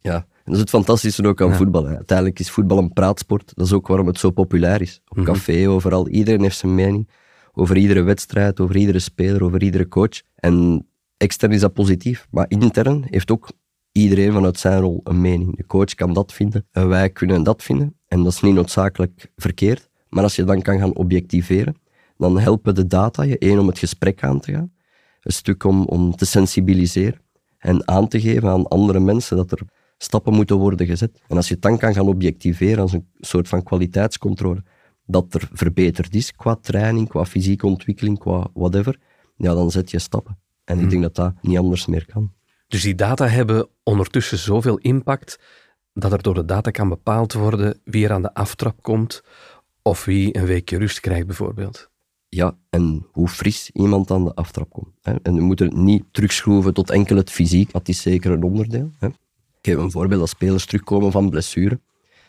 Ja, 0.00 0.14
en 0.14 0.24
dat 0.44 0.54
is 0.54 0.60
het 0.60 0.70
fantastische 0.70 1.26
ook 1.26 1.40
aan 1.40 1.54
voetbal. 1.54 1.86
Uiteindelijk 1.86 2.38
is 2.38 2.50
voetbal 2.50 2.78
een 2.78 2.92
praatsport. 2.92 3.52
Dat 3.54 3.66
is 3.66 3.72
ook 3.72 3.86
waarom 3.86 4.06
het 4.06 4.18
zo 4.18 4.30
populair 4.30 4.80
is. 4.80 5.00
Op 5.08 5.16
mhm. 5.16 5.26
café, 5.26 5.68
overal. 5.68 6.08
Iedereen 6.08 6.42
heeft 6.42 6.56
zijn 6.56 6.74
mening 6.74 7.08
over 7.52 7.76
iedere 7.76 8.02
wedstrijd, 8.02 8.60
over 8.60 8.76
iedere 8.76 8.98
speler, 8.98 9.42
over 9.44 9.62
iedere 9.62 9.88
coach. 9.88 10.22
En 10.34 10.86
extern 11.16 11.52
is 11.52 11.60
dat 11.60 11.72
positief, 11.72 12.26
maar 12.30 12.44
intern 12.48 13.04
heeft 13.10 13.30
ook 13.30 13.48
iedereen 13.92 14.32
vanuit 14.32 14.58
zijn 14.58 14.80
rol 14.80 15.00
een 15.04 15.20
mening. 15.20 15.56
De 15.56 15.66
coach 15.66 15.94
kan 15.94 16.12
dat 16.12 16.32
vinden 16.32 16.66
en 16.70 16.88
wij 16.88 17.10
kunnen 17.10 17.42
dat 17.42 17.62
vinden. 17.62 17.96
En 18.08 18.22
dat 18.22 18.32
is 18.32 18.40
niet 18.40 18.54
noodzakelijk 18.54 19.32
verkeerd. 19.36 19.90
Maar 20.08 20.22
als 20.22 20.36
je 20.36 20.44
dan 20.44 20.62
kan 20.62 20.78
gaan 20.78 20.96
objectiveren, 20.96 21.76
dan 22.16 22.38
helpen 22.38 22.74
de 22.74 22.86
data 22.86 23.22
je 23.22 23.38
één 23.38 23.58
om 23.58 23.66
het 23.66 23.78
gesprek 23.78 24.22
aan 24.22 24.40
te 24.40 24.52
gaan, 24.52 24.72
een 25.20 25.32
stuk 25.32 25.64
om, 25.64 25.84
om 25.84 26.16
te 26.16 26.26
sensibiliseren 26.26 27.20
en 27.58 27.88
aan 27.88 28.08
te 28.08 28.20
geven 28.20 28.48
aan 28.48 28.68
andere 28.68 29.00
mensen 29.00 29.36
dat 29.36 29.52
er 29.52 29.60
stappen 29.98 30.34
moeten 30.34 30.56
worden 30.56 30.86
gezet. 30.86 31.20
En 31.28 31.36
als 31.36 31.48
je 31.48 31.54
het 31.54 31.62
dan 31.62 31.78
kan 31.78 31.94
gaan 31.94 32.08
objectiveren 32.08 32.82
als 32.82 32.92
een 32.92 33.06
soort 33.20 33.48
van 33.48 33.62
kwaliteitscontrole, 33.62 34.62
dat 35.06 35.34
er 35.34 35.48
verbeterd 35.52 36.14
is 36.14 36.34
qua 36.34 36.54
training, 36.54 37.08
qua 37.08 37.24
fysieke 37.24 37.66
ontwikkeling, 37.66 38.18
qua 38.18 38.48
whatever, 38.54 38.98
ja, 39.36 39.54
dan 39.54 39.70
zet 39.70 39.90
je 39.90 39.98
stappen. 39.98 40.38
En 40.64 40.74
ik 40.74 40.80
hmm. 40.80 40.90
denk 40.90 41.02
dat 41.02 41.14
dat 41.14 41.34
niet 41.40 41.58
anders 41.58 41.86
meer 41.86 42.06
kan. 42.06 42.32
Dus 42.68 42.82
die 42.82 42.94
data 42.94 43.26
hebben 43.26 43.68
ondertussen 43.82 44.38
zoveel 44.38 44.78
impact 44.78 45.38
dat 45.94 46.12
er 46.12 46.22
door 46.22 46.34
de 46.34 46.44
data 46.44 46.70
kan 46.70 46.88
bepaald 46.88 47.32
worden 47.32 47.80
wie 47.84 48.04
er 48.04 48.12
aan 48.12 48.22
de 48.22 48.34
aftrap 48.34 48.82
komt 48.82 49.22
of 49.82 50.04
wie 50.04 50.36
een 50.36 50.46
weekje 50.46 50.78
rust 50.78 51.00
krijgt 51.00 51.26
bijvoorbeeld. 51.26 51.90
Ja, 52.28 52.56
en 52.70 53.06
hoe 53.10 53.28
fris 53.28 53.70
iemand 53.72 54.10
aan 54.10 54.24
de 54.24 54.34
aftrap 54.34 54.70
komt. 54.70 54.94
Hè. 55.02 55.14
En 55.22 55.34
we 55.34 55.40
moeten 55.40 55.66
het 55.66 55.76
niet 55.76 56.04
terugschroeven 56.10 56.74
tot 56.74 56.90
enkel 56.90 57.16
het 57.16 57.30
fysiek, 57.30 57.72
dat 57.72 57.88
is 57.88 58.02
zeker 58.02 58.30
een 58.30 58.42
onderdeel. 58.42 58.90
Hè. 58.98 59.06
Ik 59.06 59.14
geef 59.62 59.76
een 59.76 59.90
voorbeeld, 59.90 60.20
als 60.20 60.30
spelers 60.30 60.66
terugkomen 60.66 61.12
van 61.12 61.30
blessure 61.30 61.80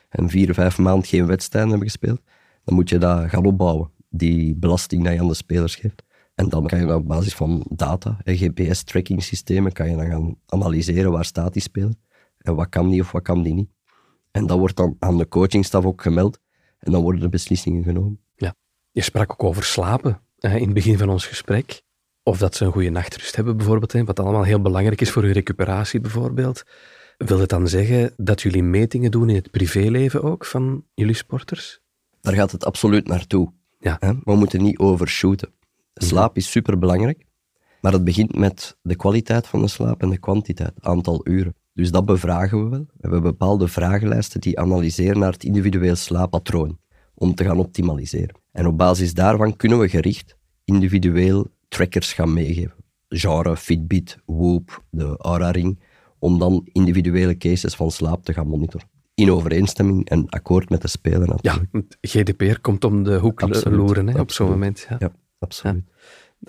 en 0.10 0.30
vier, 0.30 0.54
vijf 0.54 0.78
maanden 0.78 1.06
geen 1.06 1.26
wedstrijden 1.26 1.70
hebben 1.72 1.90
gespeeld, 1.90 2.22
dan 2.64 2.76
moet 2.76 2.90
je 2.90 2.98
dat 2.98 3.30
gaan 3.30 3.46
opbouwen, 3.46 3.90
die 4.10 4.56
belasting 4.56 5.04
die 5.04 5.14
je 5.14 5.20
aan 5.20 5.28
de 5.28 5.34
spelers 5.34 5.76
geeft. 5.76 6.04
En 6.36 6.50
dan 6.50 6.68
kan 6.68 6.80
je 6.80 6.96
op 6.96 7.08
basis 7.08 7.36
van 7.36 7.66
data, 7.70 8.18
GPS-tracking 8.24 9.24
systemen, 9.24 9.72
kan 9.72 9.90
je 9.90 9.96
dan 9.96 10.08
gaan 10.08 10.36
analyseren 10.46 11.12
waar 11.12 11.26
staat 11.26 11.54
die 11.54 11.62
speler 11.62 11.94
en 12.38 12.56
wat 12.56 12.70
kan 12.70 12.90
die 12.90 13.02
of 13.02 13.12
wat 13.12 13.22
kan 13.22 13.44
die 13.44 13.54
niet. 13.54 13.70
En 14.32 14.48
dat 14.48 14.58
wordt 14.58 14.76
dan 14.76 14.96
aan 15.00 15.18
de 15.18 15.28
coachingstaf 15.28 15.86
ook 15.86 16.02
gemeld 16.02 16.40
en 16.80 16.92
dan 16.92 17.02
worden 17.02 17.22
de 17.22 17.30
beslissingen 17.30 17.84
genomen. 17.84 18.20
Ja, 18.36 18.56
je 18.92 19.02
sprak 19.02 19.32
ook 19.32 19.44
over 19.44 19.64
slapen 19.64 20.22
hè, 20.40 20.56
in 20.56 20.64
het 20.64 20.74
begin 20.74 20.98
van 20.98 21.10
ons 21.10 21.28
gesprek. 21.28 21.82
Of 22.24 22.38
dat 22.38 22.56
ze 22.56 22.66
een 22.66 22.72
goede 22.72 22.90
nachtrust 22.90 23.36
hebben 23.36 23.58
bijvoorbeeld, 23.58 23.92
hè, 23.92 24.04
wat 24.04 24.20
allemaal 24.20 24.44
heel 24.44 24.62
belangrijk 24.62 25.02
is 25.02 25.12
voor 25.12 25.24
hun 25.24 25.32
recuperatie 25.32 26.00
bijvoorbeeld. 26.00 26.64
Wil 27.18 27.40
het 27.40 27.50
dan 27.50 27.68
zeggen 27.68 28.14
dat 28.18 28.42
jullie 28.42 28.64
metingen 28.64 29.12
doen 29.12 29.30
in 29.30 29.36
het 29.36 29.52
privéleven 29.52 30.24
ook 30.24 30.46
van 30.46 30.86
jullie 30.94 31.16
sporters? 31.16 31.82
Daar 32.22 32.34
gaat 32.34 32.52
het 32.52 32.66
absoluut 32.66 33.08
naartoe. 33.08 33.52
Ja. 33.80 33.98
We 34.00 34.36
moeten 34.36 34.64
niet 34.64 34.78
overshooten. 34.78 35.54
Mhm. 35.94 36.06
Slaap 36.06 36.38
is 36.38 36.52
superbelangrijk, 36.52 37.26
maar 37.82 37.92
het 37.92 38.04
begint 38.04 38.36
met 38.36 38.78
de 38.82 38.96
kwaliteit 38.96 39.48
van 39.48 39.62
de 39.62 39.68
slaap 39.68 40.02
en 40.02 40.10
de 40.10 40.18
kwantiteit, 40.18 40.74
aantal 40.80 41.22
uren. 41.28 41.56
Dus 41.74 41.92
dat 41.92 42.06
bevragen 42.06 42.64
we 42.64 42.70
wel. 42.70 42.80
We 42.80 43.02
hebben 43.02 43.22
bepaalde 43.22 43.68
vragenlijsten 43.68 44.42
die 44.42 44.60
analyseren 44.60 45.20
naar 45.20 45.32
het 45.32 45.44
individueel 45.44 45.96
slaappatroon, 45.96 46.80
om 47.14 47.36
te 47.36 47.44
gaan 47.44 47.60
optimaliseren. 47.60 48.36
En 48.52 48.68
op 48.68 48.78
basis 48.78 49.14
daarvan 49.14 49.56
kunnen 49.56 49.80
we 49.80 49.90
gericht 49.90 50.38
individueel 50.66 51.48
trackers 51.68 52.14
gaan 52.14 52.34
meegeven. 52.34 52.76
Genre, 53.08 53.58
Fitbit, 53.58 54.18
Whoop, 54.26 54.84
de 54.90 55.18
Aura-ring, 55.18 55.80
om 56.20 56.40
dan 56.40 56.68
individuele 56.72 57.38
cases 57.38 57.76
van 57.76 57.92
slaap 57.92 58.24
te 58.24 58.34
gaan 58.34 58.48
monitoren. 58.48 58.88
In 59.16 59.32
overeenstemming 59.32 60.10
en 60.10 60.30
akkoord 60.30 60.70
met 60.70 60.82
de 60.82 60.88
speler 60.88 61.28
natuurlijk. 61.28 61.72
Ja, 61.72 61.82
GDPR 62.02 62.60
komt 62.62 62.84
om 62.84 63.04
de 63.04 63.18
hoek 63.18 63.42
loeren 63.64 64.08
hè, 64.08 64.20
op 64.20 64.32
zo'n 64.32 64.50
moment. 64.50 64.86
Ja, 64.90 64.96
ja 65.00 65.12
absoluut. 65.44 65.84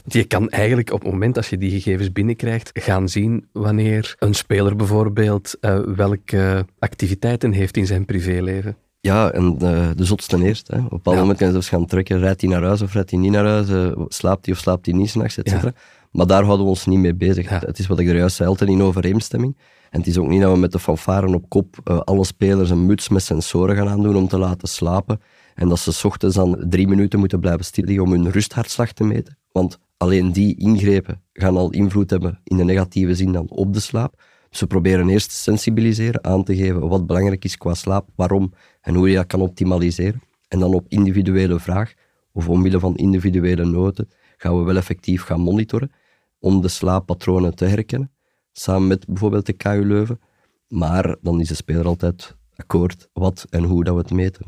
Je 0.04 0.24
kan 0.24 0.48
eigenlijk 0.48 0.92
op 0.92 1.02
het 1.02 1.10
moment 1.10 1.34
dat 1.34 1.46
je 1.46 1.58
die 1.58 1.70
gegevens 1.70 2.12
binnenkrijgt, 2.12 2.70
gaan 2.72 3.08
zien 3.08 3.46
wanneer 3.52 4.14
een 4.18 4.34
speler 4.34 4.76
bijvoorbeeld 4.76 5.56
uh, 5.60 5.78
welke 5.78 6.66
activiteiten 6.78 7.52
heeft 7.52 7.76
in 7.76 7.86
zijn 7.86 8.04
privéleven. 8.04 8.76
Ja, 9.00 9.30
en 9.30 9.52
uh, 9.62 9.88
de 9.96 10.04
zotste 10.04 10.44
eerst. 10.44 10.68
Hè. 10.68 10.76
Op 10.76 10.82
een 10.82 10.88
bepaald 10.88 11.16
moment 11.16 11.38
kan 11.38 11.46
je 11.46 11.52
zelfs 11.52 11.68
gaan 11.68 11.86
trekken, 11.86 12.18
rijdt 12.18 12.40
hij 12.40 12.50
naar 12.50 12.62
huis 12.62 12.82
of 12.82 12.92
rijdt 12.92 13.10
hij 13.10 13.18
niet 13.18 13.32
naar 13.32 13.46
huis, 13.46 13.68
uh, 13.68 13.92
slaapt 14.08 14.46
hij 14.46 14.54
of 14.54 14.60
slaapt 14.60 14.86
hij 14.86 14.94
niet 14.94 15.10
s'nachts, 15.10 15.38
et 15.38 15.48
cetera. 15.48 15.72
Maar 16.10 16.26
daar 16.26 16.42
houden 16.42 16.64
we 16.64 16.70
ons 16.70 16.86
niet 16.86 16.98
mee 16.98 17.14
bezig. 17.14 17.48
Het 17.48 17.78
is 17.78 17.86
wat 17.86 17.98
ik 17.98 18.08
er 18.08 18.16
juist 18.16 18.36
zei, 18.36 18.48
altijd 18.48 18.70
in 18.70 18.82
overeenstemming. 18.82 19.56
En 19.90 19.98
het 19.98 20.08
is 20.08 20.18
ook 20.18 20.28
niet 20.28 20.40
dat 20.40 20.52
we 20.52 20.58
met 20.58 20.72
de 20.72 20.78
fanfaren 20.78 21.34
op 21.34 21.48
kop 21.48 21.80
alle 22.04 22.24
spelers 22.24 22.70
een 22.70 22.86
muts 22.86 23.08
met 23.08 23.22
sensoren 23.22 23.76
gaan 23.76 23.88
aandoen 23.88 24.16
om 24.16 24.28
te 24.28 24.38
laten 24.38 24.68
slapen. 24.68 25.20
En 25.54 25.68
dat 25.68 25.78
ze 25.78 26.06
ochtends 26.06 26.36
dan 26.36 26.64
drie 26.68 26.88
minuten 26.88 27.18
moeten 27.18 27.40
blijven 27.40 27.64
stilliggen 27.64 28.02
om 28.02 28.10
hun 28.10 28.30
rusthartslag 28.30 28.92
te 28.92 29.04
meten. 29.04 29.38
Want 29.52 29.78
alleen 29.96 30.32
die 30.32 30.56
ingrepen 30.56 31.22
gaan 31.32 31.56
al 31.56 31.70
invloed 31.70 32.10
hebben 32.10 32.40
in 32.44 32.56
de 32.56 32.64
negatieve 32.64 33.14
zin 33.14 33.32
dan 33.32 33.50
op 33.50 33.72
de 33.72 33.80
slaap. 33.80 34.22
We 34.50 34.66
proberen 34.66 35.08
eerst 35.08 35.28
te 35.28 35.34
sensibiliseren, 35.34 36.24
aan 36.24 36.44
te 36.44 36.56
geven 36.56 36.88
wat 36.88 37.06
belangrijk 37.06 37.44
is 37.44 37.56
qua 37.56 37.74
slaap, 37.74 38.08
waarom 38.14 38.52
en 38.80 38.94
hoe 38.94 39.08
je 39.10 39.16
dat 39.16 39.26
kan 39.26 39.40
optimaliseren. 39.40 40.22
En 40.48 40.58
dan 40.58 40.74
op 40.74 40.86
individuele 40.88 41.60
vraag, 41.60 41.94
of 42.32 42.48
omwille 42.48 42.78
van 42.78 42.96
individuele 42.96 43.64
noten, 43.64 44.08
gaan 44.36 44.58
we 44.58 44.64
wel 44.64 44.76
effectief 44.76 45.22
gaan 45.22 45.40
monitoren 45.40 45.90
om 46.38 46.60
de 46.60 46.68
slaappatronen 46.68 47.54
te 47.54 47.64
herkennen, 47.64 48.10
samen 48.52 48.88
met 48.88 49.06
bijvoorbeeld 49.06 49.46
de 49.46 49.52
KU 49.52 49.84
Leuven. 49.84 50.20
Maar 50.68 51.16
dan 51.20 51.40
is 51.40 51.48
de 51.48 51.54
speler 51.54 51.86
altijd 51.86 52.36
akkoord 52.56 53.08
wat 53.12 53.46
en 53.50 53.62
hoe 53.62 53.84
dat 53.84 53.94
we 53.94 54.00
het 54.00 54.10
meten. 54.10 54.44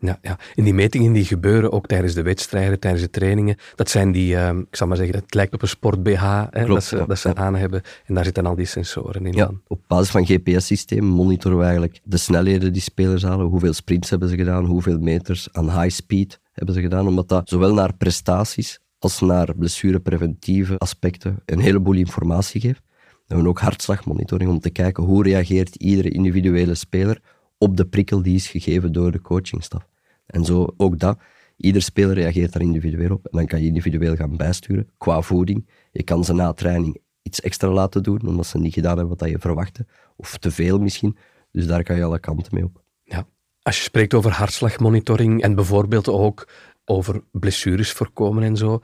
Ja, 0.00 0.18
ja. 0.22 0.38
En 0.54 0.64
die 0.64 0.74
metingen 0.74 1.12
die 1.12 1.24
gebeuren 1.24 1.72
ook 1.72 1.86
tijdens 1.86 2.14
de 2.14 2.22
wedstrijden, 2.22 2.80
tijdens 2.80 3.02
de 3.02 3.10
trainingen, 3.10 3.56
dat 3.74 3.90
zijn 3.90 4.12
die, 4.12 4.34
uh, 4.34 4.48
ik 4.48 4.76
zal 4.76 4.86
maar 4.86 4.96
zeggen, 4.96 5.16
het 5.16 5.34
lijkt 5.34 5.54
op 5.54 5.62
een 5.62 5.68
sport-BH 5.68 6.44
dat 6.66 6.84
ze, 6.84 7.04
dat 7.06 7.18
ze 7.18 7.34
aan 7.34 7.54
hebben. 7.54 7.82
En 8.04 8.14
daar 8.14 8.24
zitten 8.24 8.46
al 8.46 8.54
die 8.54 8.66
sensoren 8.66 9.26
in. 9.26 9.32
Ja, 9.32 9.50
op 9.66 9.80
basis 9.86 10.10
van 10.10 10.26
GPS-systeem 10.26 11.04
monitoren 11.04 11.58
we 11.58 11.64
eigenlijk 11.64 12.00
de 12.04 12.16
snelheden 12.16 12.72
die 12.72 12.82
spelers 12.82 13.22
halen, 13.22 13.46
hoeveel 13.46 13.72
sprints 13.72 14.10
hebben 14.10 14.28
ze 14.28 14.36
gedaan, 14.36 14.64
hoeveel 14.64 14.98
meters 14.98 15.48
aan 15.52 15.80
high 15.80 15.94
speed 15.94 16.40
hebben 16.52 16.74
ze 16.74 16.80
gedaan, 16.80 17.06
omdat 17.06 17.28
dat 17.28 17.48
zowel 17.48 17.74
naar 17.74 17.94
prestaties 17.94 18.80
als 18.98 19.20
naar 19.20 19.54
blessurepreventieve 19.56 20.78
aspecten 20.78 21.42
een 21.44 21.60
heleboel 21.60 21.94
informatie 21.94 22.60
geeft. 22.60 22.82
We 23.26 23.34
hebben 23.34 23.50
ook 23.50 23.60
hartslagmonitoring 23.60 24.50
om 24.50 24.60
te 24.60 24.70
kijken 24.70 25.04
hoe 25.04 25.22
reageert 25.22 25.74
iedere 25.74 26.10
individuele 26.10 26.74
speler 26.74 27.20
op 27.58 27.76
de 27.76 27.86
prikkel 27.86 28.22
die 28.22 28.34
is 28.34 28.48
gegeven 28.48 28.92
door 28.92 29.12
de 29.12 29.20
coachingstaf. 29.20 29.88
En 30.26 30.44
zo 30.44 30.74
ook 30.76 30.98
dat. 30.98 31.18
Ieder 31.56 31.82
speler 31.82 32.14
reageert 32.14 32.52
daar 32.52 32.62
individueel 32.62 33.10
op. 33.10 33.24
En 33.26 33.38
dan 33.38 33.46
kan 33.46 33.60
je 33.60 33.66
individueel 33.66 34.16
gaan 34.16 34.36
bijsturen 34.36 34.90
qua 34.98 35.20
voeding. 35.20 35.68
Je 35.92 36.02
kan 36.02 36.24
ze 36.24 36.32
na 36.32 36.52
training 36.52 36.98
iets 37.22 37.40
extra 37.40 37.68
laten 37.68 38.02
doen, 38.02 38.26
omdat 38.26 38.46
ze 38.46 38.58
niet 38.58 38.74
gedaan 38.74 38.98
hebben 38.98 39.16
wat 39.18 39.28
je 39.28 39.38
verwachtte. 39.38 39.86
Of 40.16 40.38
te 40.38 40.50
veel 40.50 40.78
misschien. 40.78 41.16
Dus 41.50 41.66
daar 41.66 41.82
kan 41.82 41.96
je 41.96 42.04
alle 42.04 42.18
kanten 42.18 42.54
mee 42.54 42.64
op. 42.64 42.82
Ja. 43.02 43.26
Als 43.62 43.76
je 43.76 43.82
spreekt 43.82 44.14
over 44.14 44.30
hartslagmonitoring 44.30 45.42
en 45.42 45.54
bijvoorbeeld 45.54 46.08
ook 46.08 46.48
over 46.84 47.22
blessures 47.30 47.92
voorkomen 47.92 48.42
en 48.42 48.56
zo, 48.56 48.80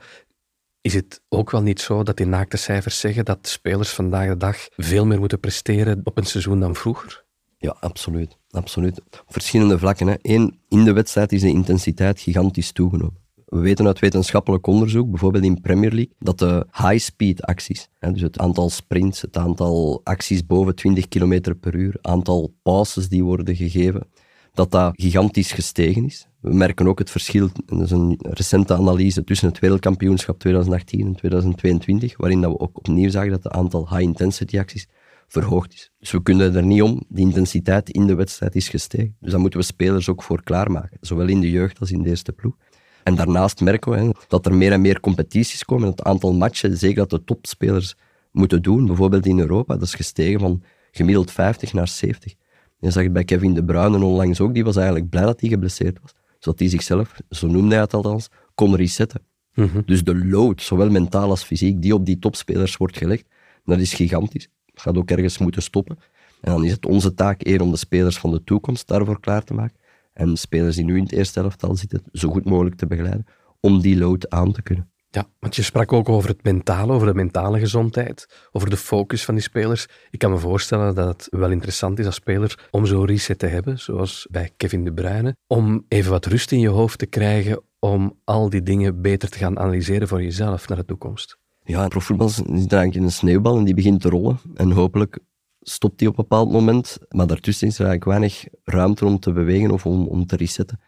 is 0.81 0.93
het 0.93 1.21
ook 1.29 1.51
wel 1.51 1.61
niet 1.61 1.81
zo 1.81 2.03
dat 2.03 2.17
die 2.17 2.25
naakte 2.25 2.57
cijfers 2.57 2.99
zeggen 2.99 3.25
dat 3.25 3.47
spelers 3.47 3.89
vandaag 3.89 4.27
de 4.27 4.37
dag 4.37 4.57
veel 4.75 5.05
meer 5.05 5.19
moeten 5.19 5.39
presteren 5.39 6.01
op 6.03 6.17
een 6.17 6.25
seizoen 6.25 6.59
dan 6.59 6.75
vroeger? 6.75 7.22
Ja, 7.63 7.75
absoluut. 7.79 8.37
absoluut. 8.51 8.99
Op 8.99 9.25
verschillende 9.27 9.79
vlakken. 9.79 10.07
Hè. 10.07 10.15
Eén, 10.21 10.59
in 10.69 10.83
de 10.83 10.93
wedstrijd 10.93 11.31
is 11.31 11.41
de 11.41 11.47
intensiteit 11.47 12.19
gigantisch 12.19 12.71
toegenomen. 12.71 13.21
We 13.45 13.59
weten 13.59 13.87
uit 13.87 13.99
wetenschappelijk 13.99 14.67
onderzoek, 14.67 15.09
bijvoorbeeld 15.09 15.43
in 15.43 15.61
Premier 15.61 15.91
League, 15.91 16.13
dat 16.19 16.39
de 16.39 16.65
high-speed 16.71 17.41
acties, 17.41 17.89
hè, 17.99 18.11
dus 18.11 18.21
het 18.21 18.39
aantal 18.39 18.69
sprints, 18.69 19.21
het 19.21 19.37
aantal 19.37 20.01
acties 20.03 20.45
boven 20.45 20.75
20 20.75 21.07
km 21.07 21.55
per 21.59 21.75
uur, 21.75 21.97
aantal 22.01 22.53
pauses 22.63 23.09
die 23.09 23.23
worden 23.23 23.55
gegeven, 23.55 24.07
dat 24.53 24.71
dat 24.71 24.93
gigantisch 24.95 25.51
gestegen 25.51 26.05
is. 26.05 26.27
We 26.39 26.53
merken 26.53 26.87
ook 26.87 26.99
het 26.99 27.11
verschil, 27.11 27.49
dat 27.65 27.81
is 27.81 27.91
een 27.91 28.19
recente 28.19 28.73
analyse 28.73 29.23
tussen 29.23 29.47
het 29.47 29.59
wereldkampioenschap 29.59 30.39
2018 30.39 31.05
en 31.05 31.15
2022, 31.15 32.17
waarin 32.17 32.41
dat 32.41 32.51
we 32.51 32.59
ook 32.59 32.77
opnieuw 32.77 33.09
zagen 33.09 33.31
dat 33.31 33.43
het 33.43 33.53
aantal 33.53 33.89
high-intensity 33.89 34.59
acties 34.59 34.87
verhoogd 35.33 35.73
is. 35.73 35.91
Dus 35.99 36.11
we 36.11 36.21
kunnen 36.21 36.55
er 36.55 36.63
niet 36.63 36.81
om, 36.81 37.03
de 37.07 37.21
intensiteit 37.21 37.89
in 37.89 38.07
de 38.07 38.15
wedstrijd 38.15 38.55
is 38.55 38.69
gestegen. 38.69 39.15
Dus 39.19 39.31
daar 39.31 39.39
moeten 39.39 39.59
we 39.59 39.65
spelers 39.65 40.09
ook 40.09 40.23
voor 40.23 40.43
klaarmaken, 40.43 40.97
zowel 41.01 41.27
in 41.27 41.41
de 41.41 41.51
jeugd 41.51 41.79
als 41.79 41.91
in 41.91 42.01
de 42.01 42.09
eerste 42.09 42.31
ploeg. 42.31 42.55
En 43.03 43.15
daarnaast 43.15 43.61
merken 43.61 43.91
we 43.91 43.97
hè, 43.97 44.09
dat 44.27 44.45
er 44.45 44.53
meer 44.53 44.71
en 44.71 44.81
meer 44.81 44.99
competities 44.99 45.65
komen. 45.65 45.89
Het 45.89 46.03
aantal 46.03 46.33
matchen, 46.33 46.77
zeker 46.77 46.95
dat 46.95 47.09
de 47.09 47.23
topspelers 47.23 47.95
moeten 48.31 48.61
doen, 48.61 48.85
bijvoorbeeld 48.85 49.25
in 49.25 49.39
Europa, 49.39 49.73
dat 49.73 49.83
is 49.83 49.93
gestegen 49.93 50.39
van 50.39 50.63
gemiddeld 50.91 51.31
50 51.31 51.73
naar 51.73 51.87
70. 51.87 52.33
Je 52.79 52.91
zag 52.91 53.03
het 53.03 53.13
bij 53.13 53.23
Kevin 53.23 53.53
De 53.53 53.63
Bruyne 53.63 54.03
onlangs 54.03 54.39
ook, 54.39 54.53
die 54.53 54.63
was 54.63 54.75
eigenlijk 54.75 55.09
blij 55.09 55.23
dat 55.23 55.39
hij 55.39 55.49
geblesseerd 55.49 55.99
was. 56.01 56.13
Zodat 56.39 56.59
hij 56.59 56.69
zichzelf, 56.69 57.13
zo 57.29 57.47
noemde 57.47 57.73
hij 57.73 57.83
het 57.83 57.93
althans, 57.93 58.29
kon 58.55 58.75
resetten. 58.75 59.21
Mhm. 59.53 59.81
Dus 59.85 60.03
de 60.03 60.25
load, 60.25 60.61
zowel 60.61 60.89
mentaal 60.89 61.29
als 61.29 61.43
fysiek, 61.43 61.81
die 61.81 61.93
op 61.93 62.05
die 62.05 62.19
topspelers 62.19 62.77
wordt 62.77 62.97
gelegd, 62.97 63.25
dat 63.65 63.79
is 63.79 63.93
gigantisch 63.93 64.49
gaat 64.73 64.97
ook 64.97 65.11
ergens 65.11 65.37
moeten 65.37 65.61
stoppen. 65.61 65.97
En 66.41 66.51
dan 66.51 66.65
is 66.65 66.71
het 66.71 66.85
onze 66.85 67.13
taak 67.13 67.45
eer 67.45 67.61
om 67.61 67.71
de 67.71 67.77
spelers 67.77 68.17
van 68.17 68.31
de 68.31 68.43
toekomst 68.43 68.87
daarvoor 68.87 69.19
klaar 69.19 69.43
te 69.43 69.53
maken. 69.53 69.77
En 70.13 70.29
de 70.29 70.37
spelers 70.37 70.75
die 70.75 70.85
nu 70.85 70.97
in 70.97 71.03
het 71.03 71.11
eerste 71.11 71.39
elftal 71.39 71.75
zitten, 71.75 72.03
zo 72.11 72.29
goed 72.29 72.45
mogelijk 72.45 72.75
te 72.75 72.87
begeleiden 72.87 73.25
om 73.59 73.81
die 73.81 73.97
load 73.97 74.29
aan 74.29 74.51
te 74.51 74.61
kunnen. 74.61 74.91
Ja, 75.09 75.27
want 75.39 75.55
je 75.55 75.61
sprak 75.61 75.93
ook 75.93 76.09
over 76.09 76.29
het 76.29 76.43
mentale, 76.43 76.93
over 76.93 77.07
de 77.07 77.13
mentale 77.13 77.59
gezondheid, 77.59 78.47
over 78.51 78.69
de 78.69 78.77
focus 78.77 79.25
van 79.25 79.33
die 79.33 79.43
spelers. 79.43 79.87
Ik 80.09 80.19
kan 80.19 80.31
me 80.31 80.37
voorstellen 80.37 80.95
dat 80.95 81.07
het 81.07 81.27
wel 81.39 81.51
interessant 81.51 81.99
is 81.99 82.05
als 82.05 82.15
speler 82.15 82.67
om 82.71 82.85
zo'n 82.85 83.05
reset 83.05 83.39
te 83.39 83.45
hebben, 83.45 83.79
zoals 83.79 84.27
bij 84.31 84.51
Kevin 84.57 84.83
De 84.83 84.93
Bruyne, 84.93 85.35
om 85.47 85.85
even 85.87 86.11
wat 86.11 86.25
rust 86.25 86.51
in 86.51 86.59
je 86.59 86.69
hoofd 86.69 86.99
te 86.99 87.05
krijgen 87.05 87.61
om 87.79 88.19
al 88.23 88.49
die 88.49 88.63
dingen 88.63 89.01
beter 89.01 89.29
te 89.29 89.37
gaan 89.37 89.59
analyseren 89.59 90.07
voor 90.07 90.21
jezelf 90.21 90.67
naar 90.67 90.77
de 90.77 90.85
toekomst. 90.85 91.37
Ja, 91.63 91.87
profvoetbal 91.87 92.27
is 92.27 92.41
eigenlijk 92.45 92.95
een 92.95 93.11
sneeuwbal 93.11 93.57
en 93.57 93.63
die 93.63 93.73
begint 93.73 94.01
te 94.01 94.09
rollen. 94.09 94.39
En 94.53 94.71
hopelijk 94.71 95.19
stopt 95.61 95.99
die 95.99 96.07
op 96.07 96.17
een 96.17 96.25
bepaald 96.27 96.51
moment. 96.51 96.97
Maar 97.09 97.27
daartussen 97.27 97.67
is 97.67 97.79
er 97.79 97.85
eigenlijk 97.85 98.19
weinig 98.19 98.47
ruimte 98.63 99.05
om 99.05 99.19
te 99.19 99.31
bewegen 99.31 99.71
of 99.71 99.85
om, 99.85 100.07
om 100.07 100.25
te 100.25 100.35
resetten. 100.35 100.79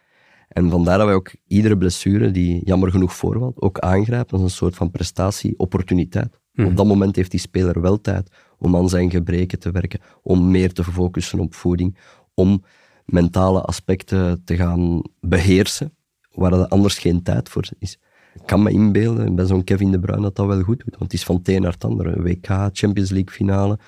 En 0.48 0.70
vandaar 0.70 0.98
dat 0.98 1.06
wij 1.06 1.14
ook 1.14 1.34
iedere 1.46 1.76
blessure 1.76 2.30
die 2.30 2.64
jammer 2.64 2.90
genoeg 2.90 3.14
voorvalt, 3.14 3.60
ook 3.60 3.78
aangrijpen 3.78 4.32
als 4.32 4.42
een 4.42 4.56
soort 4.56 4.74
van 4.74 4.90
prestatie-opportuniteit. 4.90 6.40
Mhm. 6.52 6.68
Op 6.68 6.76
dat 6.76 6.86
moment 6.86 7.16
heeft 7.16 7.30
die 7.30 7.40
speler 7.40 7.80
wel 7.80 8.00
tijd 8.00 8.30
om 8.58 8.76
aan 8.76 8.88
zijn 8.88 9.10
gebreken 9.10 9.58
te 9.58 9.70
werken, 9.70 10.00
om 10.22 10.50
meer 10.50 10.72
te 10.72 10.84
focussen 10.84 11.40
op 11.40 11.54
voeding, 11.54 11.98
om 12.34 12.64
mentale 13.04 13.60
aspecten 13.60 14.44
te 14.44 14.56
gaan 14.56 15.02
beheersen, 15.20 15.96
waar 16.30 16.52
er 16.52 16.68
anders 16.68 16.98
geen 16.98 17.22
tijd 17.22 17.48
voor 17.48 17.68
is. 17.78 17.98
Kan 18.44 18.62
me 18.62 18.70
inbeelden 18.70 19.34
bij 19.34 19.46
zo'n 19.46 19.64
Kevin 19.64 19.90
De 19.90 19.98
Bruyne 19.98 20.22
dat 20.22 20.36
dat 20.36 20.46
wel 20.46 20.62
goed 20.62 20.78
doet. 20.78 20.90
Want 20.98 21.02
het 21.02 21.12
is 21.12 21.24
van 21.24 21.36
het 21.36 21.48
een 21.48 21.62
naar 21.62 21.72
het 21.72 21.84
andere. 21.84 22.22
WK, 22.22 22.46
Champions 22.72 23.10
League 23.10 23.34
finale, 23.34 23.78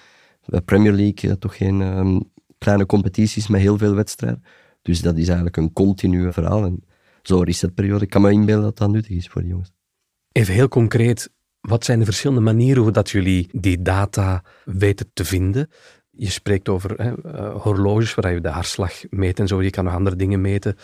Premier 0.64 0.93
League, 0.93 1.31
eh, 1.31 1.37
toch 1.37 1.57
geen 1.57 1.83
ehm, 1.83 2.21
kleine 2.59 2.87
competities 2.87 3.49
met 3.49 3.61
heel 3.61 3.78
veel 3.78 3.95
wedstrijden. 3.95 4.43
Dus 4.83 5.00
dat 5.00 5.17
is 5.17 5.26
eigenlijk 5.26 5.57
een 5.57 5.73
continu 5.73 6.33
verhaal. 6.33 6.64
En 6.64 6.85
zo'n 7.23 7.45
resetperiode, 7.45 8.05
ik 8.05 8.11
kan 8.11 8.23
me 8.23 8.33
inbeelden 8.33 8.64
dat 8.64 8.78
dat 8.78 8.90
nuttig 8.90 9.17
is 9.17 9.28
voor 9.28 9.43
de 9.43 9.49
jongens. 9.49 9.73
Even 10.33 10.55
heel 10.55 10.69
concreet, 10.69 11.31
wat 11.61 11.85
zijn 11.85 11.99
de 11.99 12.05
verschillende 12.05 12.40
manieren 12.43 12.83
hoe 12.83 12.93
dat 12.93 13.11
jullie 13.11 13.49
die 13.52 13.83
data 13.83 14.45
weten 14.64 15.11
te 15.12 15.25
vinden? 15.25 15.69
Je 16.20 16.30
spreekt 16.30 16.68
over 16.68 16.94
hè, 16.96 17.12
uh, 17.26 17.54
horloges 17.62 18.14
waar 18.14 18.32
je 18.32 18.40
de 18.40 18.48
hartslag 18.48 18.92
meet 19.10 19.40
en 19.40 19.46
zo. 19.46 19.62
Je 19.62 19.70
kan 19.70 19.84
nog 19.84 19.94
andere 19.94 20.16
dingen 20.16 20.40
meten. 20.40 20.76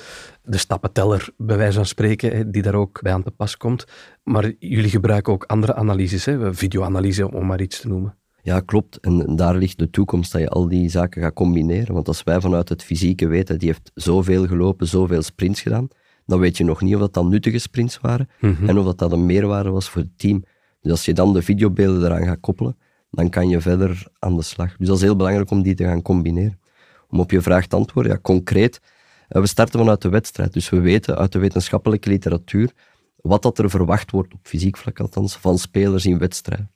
De 0.42 0.58
stappenteller, 0.58 1.28
bij 1.36 1.56
wijze 1.56 1.76
van 1.76 1.86
spreken, 1.86 2.36
hè, 2.36 2.50
die 2.50 2.62
daar 2.62 2.74
ook 2.74 3.02
bij 3.02 3.12
aan 3.12 3.22
te 3.22 3.30
pas 3.30 3.56
komt. 3.56 3.84
Maar 4.22 4.52
jullie 4.58 4.90
gebruiken 4.90 5.32
ook 5.32 5.44
andere 5.44 5.74
analyses, 5.74 6.28
videoanalyse 6.50 7.32
om 7.32 7.46
maar 7.46 7.60
iets 7.60 7.80
te 7.80 7.88
noemen. 7.88 8.16
Ja, 8.42 8.60
klopt. 8.60 9.00
En 9.00 9.36
daar 9.36 9.56
ligt 9.56 9.78
de 9.78 9.90
toekomst, 9.90 10.32
dat 10.32 10.40
je 10.40 10.48
al 10.48 10.68
die 10.68 10.88
zaken 10.88 11.22
gaat 11.22 11.34
combineren. 11.34 11.94
Want 11.94 12.08
als 12.08 12.22
wij 12.22 12.40
vanuit 12.40 12.68
het 12.68 12.82
fysieke 12.82 13.26
weten, 13.26 13.58
die 13.58 13.68
heeft 13.68 13.90
zoveel 13.94 14.46
gelopen, 14.46 14.86
zoveel 14.86 15.22
sprints 15.22 15.60
gedaan, 15.60 15.88
dan 16.26 16.38
weet 16.38 16.56
je 16.56 16.64
nog 16.64 16.82
niet 16.82 16.94
of 16.94 17.00
dat 17.00 17.14
dan 17.14 17.28
nuttige 17.28 17.58
sprints 17.58 18.00
waren 18.00 18.28
mhm. 18.40 18.68
en 18.68 18.78
of 18.78 18.84
dat, 18.84 18.98
dat 18.98 19.12
een 19.12 19.26
meerwaarde 19.26 19.70
was 19.70 19.88
voor 19.88 20.02
het 20.02 20.18
team. 20.18 20.44
Dus 20.80 20.90
als 20.90 21.04
je 21.04 21.12
dan 21.12 21.32
de 21.32 21.42
videobeelden 21.42 22.04
eraan 22.04 22.26
gaat 22.26 22.40
koppelen, 22.40 22.76
dan 23.14 23.30
kan 23.30 23.48
je 23.48 23.60
verder 23.60 24.06
aan 24.18 24.36
de 24.36 24.42
slag. 24.42 24.76
Dus 24.76 24.86
dat 24.86 24.96
is 24.96 25.02
heel 25.02 25.16
belangrijk 25.16 25.50
om 25.50 25.62
die 25.62 25.74
te 25.74 25.84
gaan 25.84 26.02
combineren. 26.02 26.60
Om 27.08 27.20
op 27.20 27.30
je 27.30 27.40
vraag 27.40 27.66
te 27.66 27.76
antwoorden, 27.76 28.12
ja, 28.12 28.18
concreet, 28.22 28.80
eh, 29.28 29.40
we 29.40 29.46
starten 29.46 29.78
vanuit 29.78 30.02
de 30.02 30.08
wedstrijd. 30.08 30.52
Dus 30.52 30.70
we 30.70 30.80
weten 30.80 31.16
uit 31.16 31.32
de 31.32 31.38
wetenschappelijke 31.38 32.08
literatuur 32.08 32.72
wat 33.16 33.42
dat 33.42 33.58
er 33.58 33.70
verwacht 33.70 34.10
wordt, 34.10 34.34
op 34.34 34.40
fysiek 34.42 34.76
vlak 34.76 35.00
althans, 35.00 35.36
van 35.36 35.58
spelers 35.58 36.06
in 36.06 36.18
wedstrijden. 36.18 36.70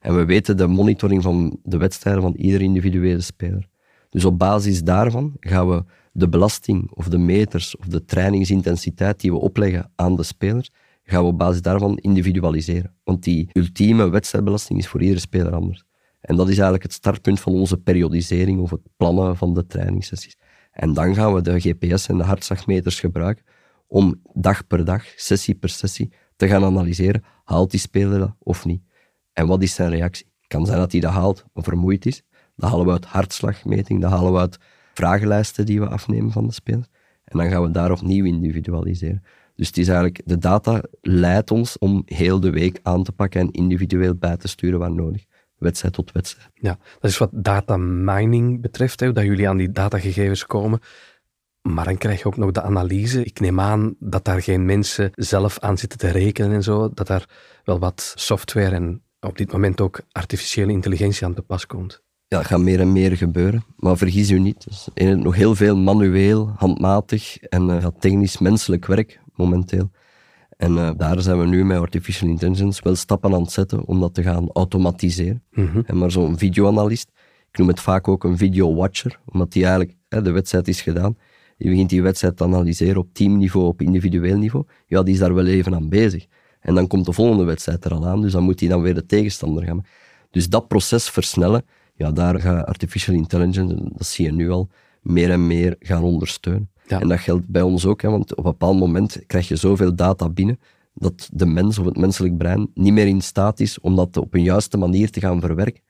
En 0.00 0.16
we 0.16 0.24
weten 0.24 0.56
de 0.56 0.66
monitoring 0.66 1.22
van 1.22 1.58
de 1.62 1.76
wedstrijden 1.76 2.22
van 2.22 2.34
ieder 2.34 2.60
individuele 2.60 3.20
speler. 3.20 3.68
Dus 4.10 4.24
op 4.24 4.38
basis 4.38 4.82
daarvan 4.82 5.32
gaan 5.40 5.68
we 5.68 5.84
de 6.12 6.28
belasting 6.28 6.90
of 6.90 7.08
de 7.08 7.18
meters 7.18 7.76
of 7.76 7.86
de 7.86 8.04
trainingsintensiteit 8.04 9.20
die 9.20 9.30
we 9.30 9.38
opleggen 9.38 9.90
aan 9.94 10.16
de 10.16 10.22
spelers, 10.22 10.70
gaan 11.04 11.22
we 11.22 11.28
op 11.28 11.38
basis 11.38 11.62
daarvan 11.62 11.96
individualiseren. 11.96 12.94
Want 13.04 13.22
die 13.22 13.48
ultieme 13.52 14.08
wedstrijdbelasting 14.08 14.78
is 14.78 14.88
voor 14.88 15.02
iedere 15.02 15.20
speler 15.20 15.54
anders. 15.54 15.84
En 16.20 16.36
dat 16.36 16.46
is 16.46 16.54
eigenlijk 16.54 16.82
het 16.82 16.92
startpunt 16.92 17.40
van 17.40 17.52
onze 17.52 17.76
periodisering 17.76 18.60
of 18.60 18.70
het 18.70 18.80
plannen 18.96 19.36
van 19.36 19.54
de 19.54 19.66
trainingssessies. 19.66 20.36
En 20.70 20.92
dan 20.92 21.14
gaan 21.14 21.34
we 21.34 21.40
de 21.40 21.60
GPS 21.60 22.08
en 22.08 22.16
de 22.16 22.24
hartslagmeters 22.24 23.00
gebruiken 23.00 23.44
om 23.86 24.20
dag 24.32 24.66
per 24.66 24.84
dag, 24.84 25.04
sessie 25.16 25.54
per 25.54 25.68
sessie, 25.68 26.12
te 26.36 26.48
gaan 26.48 26.64
analyseren, 26.64 27.24
haalt 27.44 27.70
die 27.70 27.80
speler 27.80 28.18
dat 28.18 28.34
of 28.38 28.64
niet? 28.64 28.82
En 29.32 29.46
wat 29.46 29.62
is 29.62 29.74
zijn 29.74 29.90
reactie? 29.90 30.26
Het 30.38 30.48
kan 30.48 30.66
zijn 30.66 30.78
dat 30.78 30.92
hij 30.92 31.00
dat 31.00 31.12
haalt, 31.12 31.44
maar 31.52 31.64
vermoeid 31.64 32.06
is. 32.06 32.22
Dat 32.56 32.70
halen 32.70 32.86
we 32.86 32.92
uit 32.92 33.04
hartslagmeting, 33.04 34.00
dat 34.00 34.10
halen 34.10 34.32
we 34.32 34.38
uit 34.38 34.58
vragenlijsten 34.94 35.66
die 35.66 35.80
we 35.80 35.88
afnemen 35.88 36.32
van 36.32 36.46
de 36.46 36.52
spelers. 36.52 36.88
En 37.24 37.38
dan 37.38 37.50
gaan 37.50 37.62
we 37.62 37.70
daar 37.70 37.90
opnieuw 37.90 38.24
individualiseren. 38.24 39.22
Dus 39.54 39.66
het 39.66 39.78
is 39.78 39.88
eigenlijk, 39.88 40.20
de 40.24 40.38
data 40.38 40.82
leidt 41.00 41.50
ons 41.50 41.78
om 41.78 42.02
heel 42.06 42.40
de 42.40 42.50
week 42.50 42.78
aan 42.82 43.02
te 43.02 43.12
pakken 43.12 43.40
en 43.40 43.50
individueel 43.50 44.14
bij 44.14 44.36
te 44.36 44.48
sturen 44.48 44.78
waar 44.78 44.92
nodig. 44.92 45.24
Wedstrijd 45.58 45.94
tot 45.94 46.12
wedstrijd. 46.12 46.50
Ja, 46.54 46.78
dat 47.00 47.10
is 47.10 47.18
wat 47.18 47.30
data 47.32 47.76
mining 47.76 48.60
betreft, 48.60 49.00
hè, 49.00 49.12
dat 49.12 49.24
jullie 49.24 49.48
aan 49.48 49.56
die 49.56 49.72
datagegevens 49.72 50.46
komen. 50.46 50.80
Maar 51.62 51.84
dan 51.84 51.98
krijg 51.98 52.18
je 52.18 52.24
ook 52.24 52.36
nog 52.36 52.50
de 52.50 52.62
analyse. 52.62 53.24
Ik 53.24 53.40
neem 53.40 53.60
aan 53.60 53.94
dat 53.98 54.24
daar 54.24 54.42
geen 54.42 54.64
mensen 54.64 55.10
zelf 55.14 55.58
aan 55.58 55.78
zitten 55.78 55.98
te 55.98 56.08
rekenen 56.08 56.52
en 56.52 56.62
zo. 56.62 56.90
Dat 56.94 57.06
daar 57.06 57.28
wel 57.64 57.78
wat 57.78 58.12
software 58.16 58.74
en 58.74 59.02
op 59.20 59.36
dit 59.36 59.52
moment 59.52 59.80
ook 59.80 60.00
artificiële 60.12 60.72
intelligentie 60.72 61.26
aan 61.26 61.34
te 61.34 61.42
pas 61.42 61.66
komt. 61.66 62.02
Ja, 62.26 62.38
dat 62.38 62.46
gaat 62.46 62.60
meer 62.60 62.80
en 62.80 62.92
meer 62.92 63.16
gebeuren. 63.16 63.64
Maar 63.76 63.96
vergis 63.96 64.30
u 64.30 64.38
niet, 64.38 64.66
er 64.94 65.08
is 65.08 65.16
nog 65.16 65.34
heel 65.34 65.54
veel 65.54 65.76
manueel, 65.76 66.52
handmatig 66.56 67.38
en 67.38 67.68
uh, 67.68 67.86
technisch 67.98 68.38
menselijk 68.38 68.86
werk 68.86 69.20
momenteel. 69.34 69.90
En 70.56 70.72
uh, 70.72 70.90
daar 70.96 71.20
zijn 71.20 71.38
we 71.38 71.46
nu 71.46 71.64
met 71.64 71.78
artificial 71.78 72.30
intelligence 72.30 72.82
wel 72.82 72.94
stappen 72.94 73.34
aan 73.34 73.42
het 73.42 73.52
zetten 73.52 73.84
om 73.84 74.00
dat 74.00 74.14
te 74.14 74.22
gaan 74.22 74.48
automatiseren. 74.52 75.42
Mhm. 75.50 75.80
En 75.86 75.98
maar 75.98 76.10
zo'n 76.10 76.38
videoanalist, 76.38 77.10
ik 77.50 77.58
noem 77.58 77.68
het 77.68 77.80
vaak 77.80 78.08
ook 78.08 78.24
een 78.24 78.36
video-watcher, 78.36 79.20
omdat 79.24 79.52
die 79.52 79.62
eigenlijk, 79.62 79.96
hè, 80.08 80.22
de 80.22 80.30
wedstrijd 80.30 80.68
is 80.68 80.80
gedaan, 80.80 81.16
die 81.56 81.70
begint 81.70 81.90
die 81.90 82.02
wedstrijd 82.02 82.36
te 82.36 82.44
analyseren 82.44 82.96
op 82.96 83.08
teamniveau, 83.12 83.66
op 83.66 83.80
individueel 83.80 84.36
niveau, 84.36 84.66
ja, 84.86 85.02
die 85.02 85.14
is 85.14 85.20
daar 85.20 85.34
wel 85.34 85.46
even 85.46 85.74
aan 85.74 85.88
bezig. 85.88 86.26
En 86.60 86.74
dan 86.74 86.86
komt 86.86 87.04
de 87.04 87.12
volgende 87.12 87.44
wedstrijd 87.44 87.84
er 87.84 87.94
al 87.94 88.06
aan, 88.06 88.20
dus 88.20 88.32
dan 88.32 88.42
moet 88.42 88.60
hij 88.60 88.68
dan 88.68 88.82
weer 88.82 88.94
de 88.94 89.06
tegenstander 89.06 89.64
gaan. 89.64 89.84
Dus 90.30 90.48
dat 90.48 90.68
proces 90.68 91.10
versnellen, 91.10 91.64
ja, 91.94 92.10
daar 92.10 92.40
gaat 92.40 92.66
artificial 92.66 93.16
intelligence, 93.16 93.74
dat 93.92 94.06
zie 94.06 94.24
je 94.24 94.32
nu 94.32 94.50
al, 94.50 94.68
meer 95.00 95.30
en 95.30 95.46
meer 95.46 95.76
gaan 95.78 96.02
ondersteunen. 96.02 96.70
Ja. 96.86 97.00
En 97.00 97.08
dat 97.08 97.20
geldt 97.20 97.48
bij 97.48 97.62
ons 97.62 97.86
ook, 97.86 98.02
hè, 98.02 98.10
want 98.10 98.30
op 98.30 98.44
een 98.44 98.50
bepaald 98.50 98.78
moment 98.78 99.26
krijg 99.26 99.48
je 99.48 99.56
zoveel 99.56 99.94
data 99.94 100.28
binnen 100.28 100.58
dat 100.94 101.28
de 101.32 101.46
mens 101.46 101.78
of 101.78 101.84
het 101.84 101.96
menselijk 101.96 102.36
brein 102.36 102.70
niet 102.74 102.92
meer 102.92 103.06
in 103.06 103.20
staat 103.20 103.60
is 103.60 103.80
om 103.80 103.96
dat 103.96 104.16
op 104.16 104.34
een 104.34 104.42
juiste 104.42 104.76
manier 104.76 105.10
te 105.10 105.20
gaan 105.20 105.40
verwerken. 105.40 105.82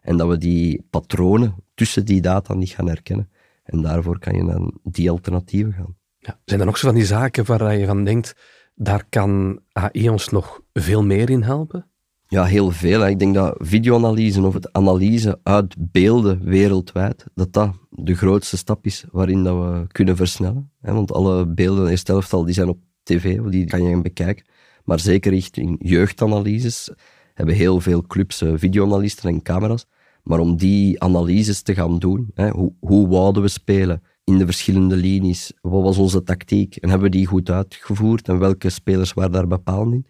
En 0.00 0.16
dat 0.16 0.28
we 0.28 0.38
die 0.38 0.86
patronen 0.90 1.54
tussen 1.74 2.04
die 2.04 2.20
data 2.20 2.54
niet 2.54 2.70
gaan 2.70 2.88
herkennen. 2.88 3.30
En 3.64 3.82
daarvoor 3.82 4.18
kan 4.18 4.34
je 4.34 4.42
naar 4.42 4.70
die 4.82 5.10
alternatieven 5.10 5.72
gaan. 5.72 5.96
Ja. 6.18 6.38
Zijn 6.44 6.60
er 6.60 6.66
nog 6.66 6.78
zo 6.78 6.86
van 6.86 6.96
die 6.96 7.04
zaken 7.04 7.44
waar 7.44 7.76
je 7.76 7.86
van 7.86 8.04
denkt, 8.04 8.36
daar 8.74 9.04
kan 9.08 9.60
AI 9.72 10.08
ons 10.08 10.28
nog 10.28 10.60
veel 10.72 11.04
meer 11.04 11.30
in 11.30 11.42
helpen? 11.42 11.90
Ja, 12.32 12.44
heel 12.44 12.70
veel. 12.70 13.06
Ik 13.06 13.18
denk 13.18 13.34
dat 13.34 13.54
videoanalyse 13.58 14.42
of 14.42 14.54
het 14.54 14.72
analyse 14.72 15.38
uit 15.42 15.74
beelden 15.78 16.44
wereldwijd, 16.44 17.24
dat 17.34 17.52
dat 17.52 17.74
de 17.90 18.14
grootste 18.14 18.56
stap 18.56 18.86
is 18.86 19.04
waarin 19.10 19.44
dat 19.44 19.56
we 19.56 19.86
kunnen 19.86 20.16
versnellen. 20.16 20.70
hè. 20.80 20.92
Want 20.92 21.12
alle 21.12 21.46
beelden, 21.46 21.88
eerste 21.88 22.12
helftal, 22.12 22.44
die 22.44 22.54
zijn 22.54 22.68
op 22.68 22.78
tv, 23.02 23.40
die 23.40 23.66
kan 23.66 23.82
je 23.82 24.02
bekijken. 24.02 24.46
Maar 24.84 25.00
zeker 25.00 25.32
richting 25.32 25.76
jeugdanalyses 25.78 26.90
hebben 27.34 27.54
heel 27.54 27.80
veel 27.80 28.02
clubs 28.02 28.42
eh, 28.42 28.52
videoanalisten 28.54 29.28
en 29.28 29.42
camera's. 29.42 29.86
Maar 30.22 30.38
om 30.38 30.56
die 30.56 31.02
analyses 31.02 31.62
te 31.62 31.74
gaan 31.74 31.98
doen, 31.98 32.30
hè, 32.34 32.50
hoe, 32.50 32.72
hoe 32.80 33.08
wouden 33.08 33.42
we 33.42 33.48
spelen 33.48 34.02
in 34.24 34.38
de 34.38 34.44
verschillende 34.44 34.96
linies, 34.96 35.52
wat 35.60 35.82
was 35.82 35.98
onze 35.98 36.22
tactiek 36.22 36.76
en 36.76 36.88
hebben 36.88 37.10
we 37.10 37.16
die 37.16 37.26
goed 37.26 37.50
uitgevoerd 37.50 38.28
en 38.28 38.38
welke 38.38 38.70
spelers 38.70 39.12
waren 39.12 39.32
daar 39.32 39.46
bepaald 39.46 39.92
in? 39.92 40.06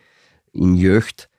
In 0.51 0.77
jeugd 0.77 1.31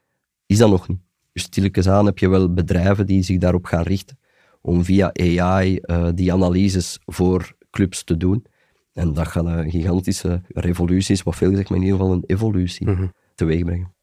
is 0.46 0.58
dat 0.58 0.70
nog 0.70 0.88
niet. 0.88 1.00
Dus 1.34 1.44
stilletjes 1.44 1.88
aan 1.90 2.06
heb 2.06 2.18
je 2.18 2.28
wel 2.30 2.54
bedrijven 2.54 3.06
die 3.06 3.24
zich 3.24 3.38
daarop 3.38 3.66
gaan 3.66 3.84
richten 3.84 4.18
om 4.62 4.84
via 4.84 5.12
AI 5.14 5.78
eh, 5.78 6.08
die 6.16 6.34
analyses 6.34 7.00
voor 7.06 7.56
clubs 7.72 8.04
te 8.04 8.18
doen. 8.18 8.46
En 8.94 9.14
dat 9.14 9.28
gaat 9.28 9.46
een 9.46 9.70
gigantische 9.70 10.42
revolutie, 10.48 11.14
is 11.16 11.24
wat 11.24 11.36
veel 11.36 11.50
gezegd, 11.50 11.70
maar 11.70 11.78
in 11.78 11.84
ieder 11.84 12.00
geval 12.00 12.14
een 12.14 12.24
evolutie 12.26 12.90
Mhm. 12.90 13.08
teweeg 13.36 13.64
brengen. 13.64 13.94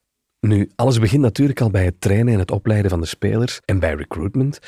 Nu, 0.40 0.70
alles 0.74 0.98
begint 0.98 1.22
natuurlijk 1.22 1.60
al 1.60 1.70
bij 1.70 1.84
het 1.84 2.00
trainen 2.00 2.32
en 2.32 2.38
het 2.38 2.50
opleiden 2.50 2.90
van 2.90 3.00
de 3.00 3.06
spelers 3.06 3.60
en 3.64 3.78
bij 3.78 3.94
recruitment. 3.94 4.58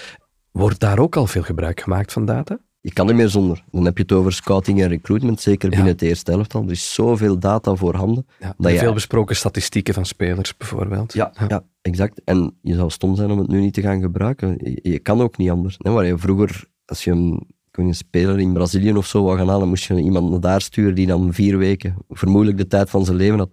Wordt 0.51 0.81
daar 0.81 0.99
ook 0.99 1.17
al 1.17 1.27
veel 1.27 1.43
gebruik 1.43 1.81
gemaakt 1.81 2.13
van 2.13 2.25
data? 2.25 2.59
Je 2.85 2.93
kan 2.93 3.09
er 3.09 3.15
meer 3.15 3.29
zonder. 3.29 3.65
Dan 3.71 3.85
heb 3.85 3.97
je 3.97 4.03
het 4.03 4.13
over 4.13 4.33
scouting 4.33 4.83
en 4.83 4.89
recruitment, 4.89 5.41
zeker 5.41 5.69
Ja. 5.71 5.75
binnen 5.75 5.93
het 5.93 6.03
eerste 6.03 6.33
elftal. 6.33 6.63
Er 6.65 6.71
is 6.71 6.95
zoveel 6.95 7.39
data 7.39 7.75
voorhanden. 7.75 8.27
Ja, 8.41 8.55
Dat 8.59 8.73
je- 8.73 8.79
veel 8.79 8.93
besproken 8.93 9.37
statistieken 9.37 9.95
van 9.95 10.07
spelers 10.07 10.57
bijvoorbeeld. 10.57 11.13
Ja, 11.13 11.33
ja. 11.49 11.65
exact. 11.81 12.21
En 12.25 12.55
je 12.63 12.75
zou 12.75 12.91
stom 12.91 13.17
zijn 13.17 13.31
om 13.31 13.39
het 13.39 13.49
nu 13.49 13.61
niet 13.61 13.75
te 13.75 13.81
gaan 13.81 14.01
gebruiken. 14.01 14.57
Je, 14.63 14.79
je 14.83 14.99
kan 14.99 15.21
ook 15.21 15.37
niet 15.37 15.51
anders. 15.51 15.77
Hè. 15.79 15.91
Waar 15.91 16.07
je 16.07 16.19
vroeger, 16.19 16.65
als 16.87 17.05
je 17.05 17.11
een, 17.11 17.47
een 17.73 17.95
speler 17.95 18.39
in 18.41 18.53
Brazilië 18.53 18.93
of 18.95 19.07
zo 19.07 19.23
wou 19.25 19.39
gaan 19.39 19.49
halen, 19.49 19.69
moest 19.69 19.85
je 19.85 20.01
iemand 20.01 20.31
naar 20.31 20.41
daar 20.41 20.61
sturen 20.61 20.95
die 20.95 21.07
dan 21.07 21.33
vier 21.33 21.59
weken, 21.59 21.97
vermoedelijk 22.11 22.59
de 22.59 22.67
tijd 22.67 22.91
van 22.91 23.05
zijn 23.05 23.17
leven 23.17 23.39
had. 23.39 23.51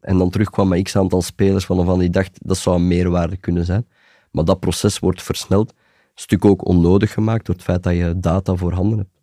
En 0.00 0.18
dan 0.18 0.30
terugkwam 0.30 0.68
met 0.68 0.82
x 0.82 0.96
aantal 0.96 1.22
spelers 1.22 1.66
waarvan 1.66 1.98
hij 1.98 2.10
dacht, 2.10 2.38
dat 2.42 2.56
zou 2.56 2.76
een 2.76 2.88
meerwaarde 2.88 3.36
kunnen 3.36 3.64
zijn. 3.64 3.86
Maar 4.30 4.44
dat 4.44 4.60
proces 4.60 4.98
wordt 4.98 5.22
versneld. 5.22 5.72
Stuk 6.20 6.44
ook 6.44 6.66
onnodig 6.68 7.12
gemaakt 7.12 7.46
door 7.46 7.54
het 7.54 7.64
feit 7.64 7.82
dat 7.82 7.94
je 7.94 8.14
data 8.16 8.54
voorhanden 8.54 8.98
hebt. 8.98 9.18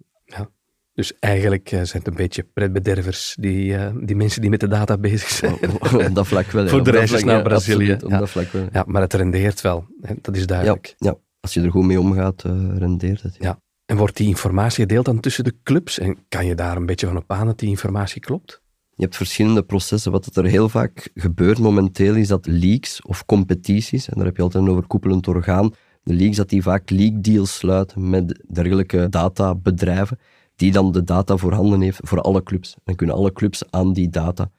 Dus 0.94 1.14
eigenlijk 1.20 1.72
eh, 1.72 1.82
zijn 1.84 2.04
het 2.04 2.08
een 2.08 2.16
beetje 2.18 2.44
pretbedervers, 2.54 3.36
die, 3.40 3.76
eh, 3.78 3.94
die 4.02 4.16
mensen 4.16 4.42
die 4.42 4.50
met 4.50 4.60
de 4.60 4.68
data 4.68 4.98
bezig 4.98 5.30
zijn. 5.30 5.54
op 5.54 6.10
dat 6.14 6.28
vlak 6.28 6.52
wel. 6.52 6.64
ja. 6.64 6.70
Voor 6.70 6.84
de 6.84 6.92
reisjes 6.92 7.24
naar 7.24 7.36
ja, 7.38 7.42
Brazilië. 7.42 7.92
absoluut, 7.92 8.12
Ja. 8.12 8.20
dat 8.20 8.30
vlak 8.30 8.52
wel. 8.52 8.68
Ja, 8.72 8.84
maar 8.88 9.02
het 9.02 9.14
rendeert 9.14 9.62
wel. 9.62 9.86
hè, 10.02 10.14
Dat 10.22 10.36
is 10.36 10.42
Ja, 10.42 10.48
duidelijk. 10.48 10.96
ja, 10.98 11.16
als 11.40 11.54
je 11.54 11.62
er 11.62 11.72
goed 11.72 11.86
mee 11.86 12.00
omgaat, 12.00 12.44
eh, 12.44 12.52
rendeert 12.78 13.22
het. 13.22 13.36
Ja. 13.40 13.60
En 13.86 13.98
wordt 13.98 14.18
die 14.18 14.28
informatie 14.28 14.82
gedeeld 14.82 15.06
dan 15.06 15.20
tussen 15.20 15.44
de 15.44 15.54
clubs? 15.64 16.00
En 16.00 16.18
kan 16.30 16.46
je 16.46 16.56
daar 16.56 16.78
een 16.78 16.86
beetje 16.86 17.08
van 17.08 17.18
op 17.18 17.32
aan 17.32 17.46
dat 17.46 17.60
die 17.60 17.70
informatie 17.70 18.22
klopt? 18.22 18.62
Je 18.96 19.04
hebt 19.04 19.16
verschillende 19.16 19.64
processen. 19.64 20.12
Wat 20.12 20.36
er 20.36 20.46
heel 20.46 20.70
vaak 20.70 21.10
gebeurt 21.16 21.60
momenteel 21.60 22.16
is 22.16 22.28
dat 22.28 22.46
leaks 22.48 23.02
of 23.02 23.26
competities, 23.26 24.08
en 24.10 24.14
daar 24.16 24.26
heb 24.26 24.36
je 24.38 24.42
altijd 24.42 24.64
een 24.64 24.70
overkoepelend 24.70 25.28
orgaan, 25.28 25.72
de 26.08 26.14
leaks, 26.14 26.36
dat 26.36 26.50
die 26.50 26.62
vaak 26.62 26.90
leak 26.90 27.24
deals 27.24 27.56
sluiten 27.56 28.10
met 28.10 28.44
dergelijke 28.48 29.10
databedrijven, 29.10 30.20
die 30.56 30.72
dan 30.72 30.92
de 30.92 31.04
data 31.04 31.38
voorhanden 31.38 31.82
heeft 31.82 32.00
voor 32.04 32.22
alle 32.22 32.44
clubs. 32.44 32.76
Dan 32.84 32.96
kunnen 32.96 33.16
alle 33.16 33.34
clubs 33.34 33.64
aan 33.70 33.94
die 33.94 34.10
data. 34.10 34.52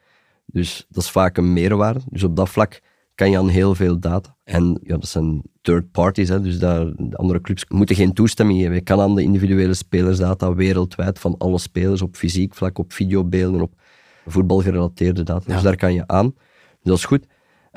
Dus 0.47 0.87
dat 0.89 1.03
is 1.03 1.11
vaak 1.11 1.37
een 1.37 1.53
meerwaarde. 1.53 2.01
Dus 2.11 2.23
op 2.23 2.37
dat 2.37 2.49
vlak 2.49 2.81
kan 3.15 3.31
je 3.31 3.39
aan 3.39 3.49
heel 3.49 3.75
veel 3.75 3.99
data. 3.99 4.37
En 4.45 4.81
ja, 4.83 4.97
dat 4.97 5.09
zijn 5.09 5.43
third 5.61 5.91
parties, 5.91 6.29
hè, 6.29 6.41
dus 6.41 6.59
daar, 6.59 6.85
de 6.97 7.17
andere 7.17 7.41
clubs 7.41 7.65
moeten 7.69 7.97
geen 7.97 8.13
toestemming 8.13 8.61
geven. 8.61 8.75
Je 8.75 8.81
kan 8.81 9.01
aan 9.01 9.15
de 9.15 9.23
individuele 9.23 9.75
spelersdata 9.75 10.55
wereldwijd 10.55 11.19
van 11.19 11.35
alle 11.39 11.59
spelers 11.59 12.03
op 12.03 12.17
fysiek 12.17 12.55
vlak, 12.55 12.79
op 12.79 12.93
videobeelden, 12.93 13.61
op 13.61 13.73
voetbalgerelateerde 14.27 15.23
data. 15.23 15.45
Ja. 15.47 15.55
Dus 15.55 15.63
daar 15.63 15.77
kan 15.77 15.95
je 15.95 16.07
aan. 16.07 16.35
Dus 16.35 16.83
dat 16.83 16.97
is 16.97 17.05
goed. 17.05 17.27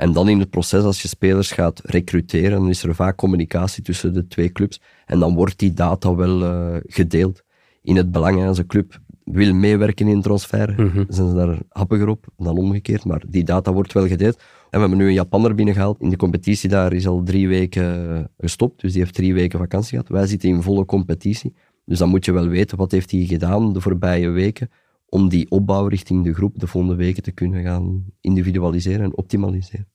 En 0.01 0.13
dan 0.13 0.29
in 0.29 0.39
het 0.39 0.49
proces, 0.49 0.83
als 0.83 1.01
je 1.01 1.07
spelers 1.07 1.51
gaat 1.51 1.81
recruteren, 1.85 2.59
dan 2.59 2.69
is 2.69 2.83
er 2.83 2.95
vaak 2.95 3.17
communicatie 3.17 3.83
tussen 3.83 4.13
de 4.13 4.27
twee 4.27 4.51
clubs. 4.51 4.81
En 5.05 5.19
dan 5.19 5.35
wordt 5.35 5.59
die 5.59 5.73
data 5.73 6.15
wel 6.15 6.43
eh, 6.43 6.75
gedeeld. 6.85 7.43
In 7.81 7.95
het 7.95 8.11
belang, 8.11 8.39
hè, 8.39 8.47
als 8.47 8.57
een 8.57 8.65
club 8.67 8.99
wil 9.23 9.53
meewerken 9.53 10.07
in 10.07 10.15
een 10.15 10.21
transfer, 10.21 10.73
Mhm. 10.77 11.03
zijn 11.07 11.29
ze 11.29 11.35
daar 11.35 11.57
happiger 11.69 12.07
op 12.07 12.25
dan 12.37 12.57
omgekeerd. 12.57 13.05
Maar 13.05 13.23
die 13.27 13.43
data 13.43 13.73
wordt 13.73 13.93
wel 13.93 14.07
gedeeld. 14.07 14.35
En 14.35 14.43
we 14.69 14.79
hebben 14.79 14.97
nu 14.97 15.05
een 15.07 15.13
Japanner 15.13 15.55
binnengehaald. 15.55 16.01
In 16.01 16.09
de 16.09 16.15
competitie 16.17 16.69
daar 16.69 16.93
is 16.93 17.07
al 17.07 17.23
drie 17.23 17.47
weken 17.47 18.29
gestopt. 18.37 18.81
Dus 18.81 18.91
die 18.91 19.01
heeft 19.01 19.13
drie 19.13 19.33
weken 19.33 19.59
vakantie 19.59 19.89
gehad. 19.89 20.07
Wij 20.09 20.27
zitten 20.27 20.49
in 20.49 20.61
volle 20.61 20.85
competitie. 20.85 21.53
Dus 21.85 21.97
dan 21.97 22.09
moet 22.09 22.25
je 22.25 22.31
wel 22.31 22.47
weten 22.47 22.77
wat 22.77 22.91
heeft 22.91 23.11
hij 23.11 23.25
gedaan 23.25 23.73
de 23.73 23.81
voorbije 23.81 24.29
weken 24.29 24.69
om 25.13 25.29
die 25.29 25.51
opbouw 25.51 25.87
richting 25.87 26.23
de 26.23 26.33
groep 26.33 26.59
de 26.59 26.67
volgende 26.67 26.95
weken 26.95 27.23
te 27.23 27.31
kunnen 27.31 27.63
gaan 27.63 28.05
individualiseren 28.21 29.03
en 29.03 29.17
optimaliseren. 29.17 29.89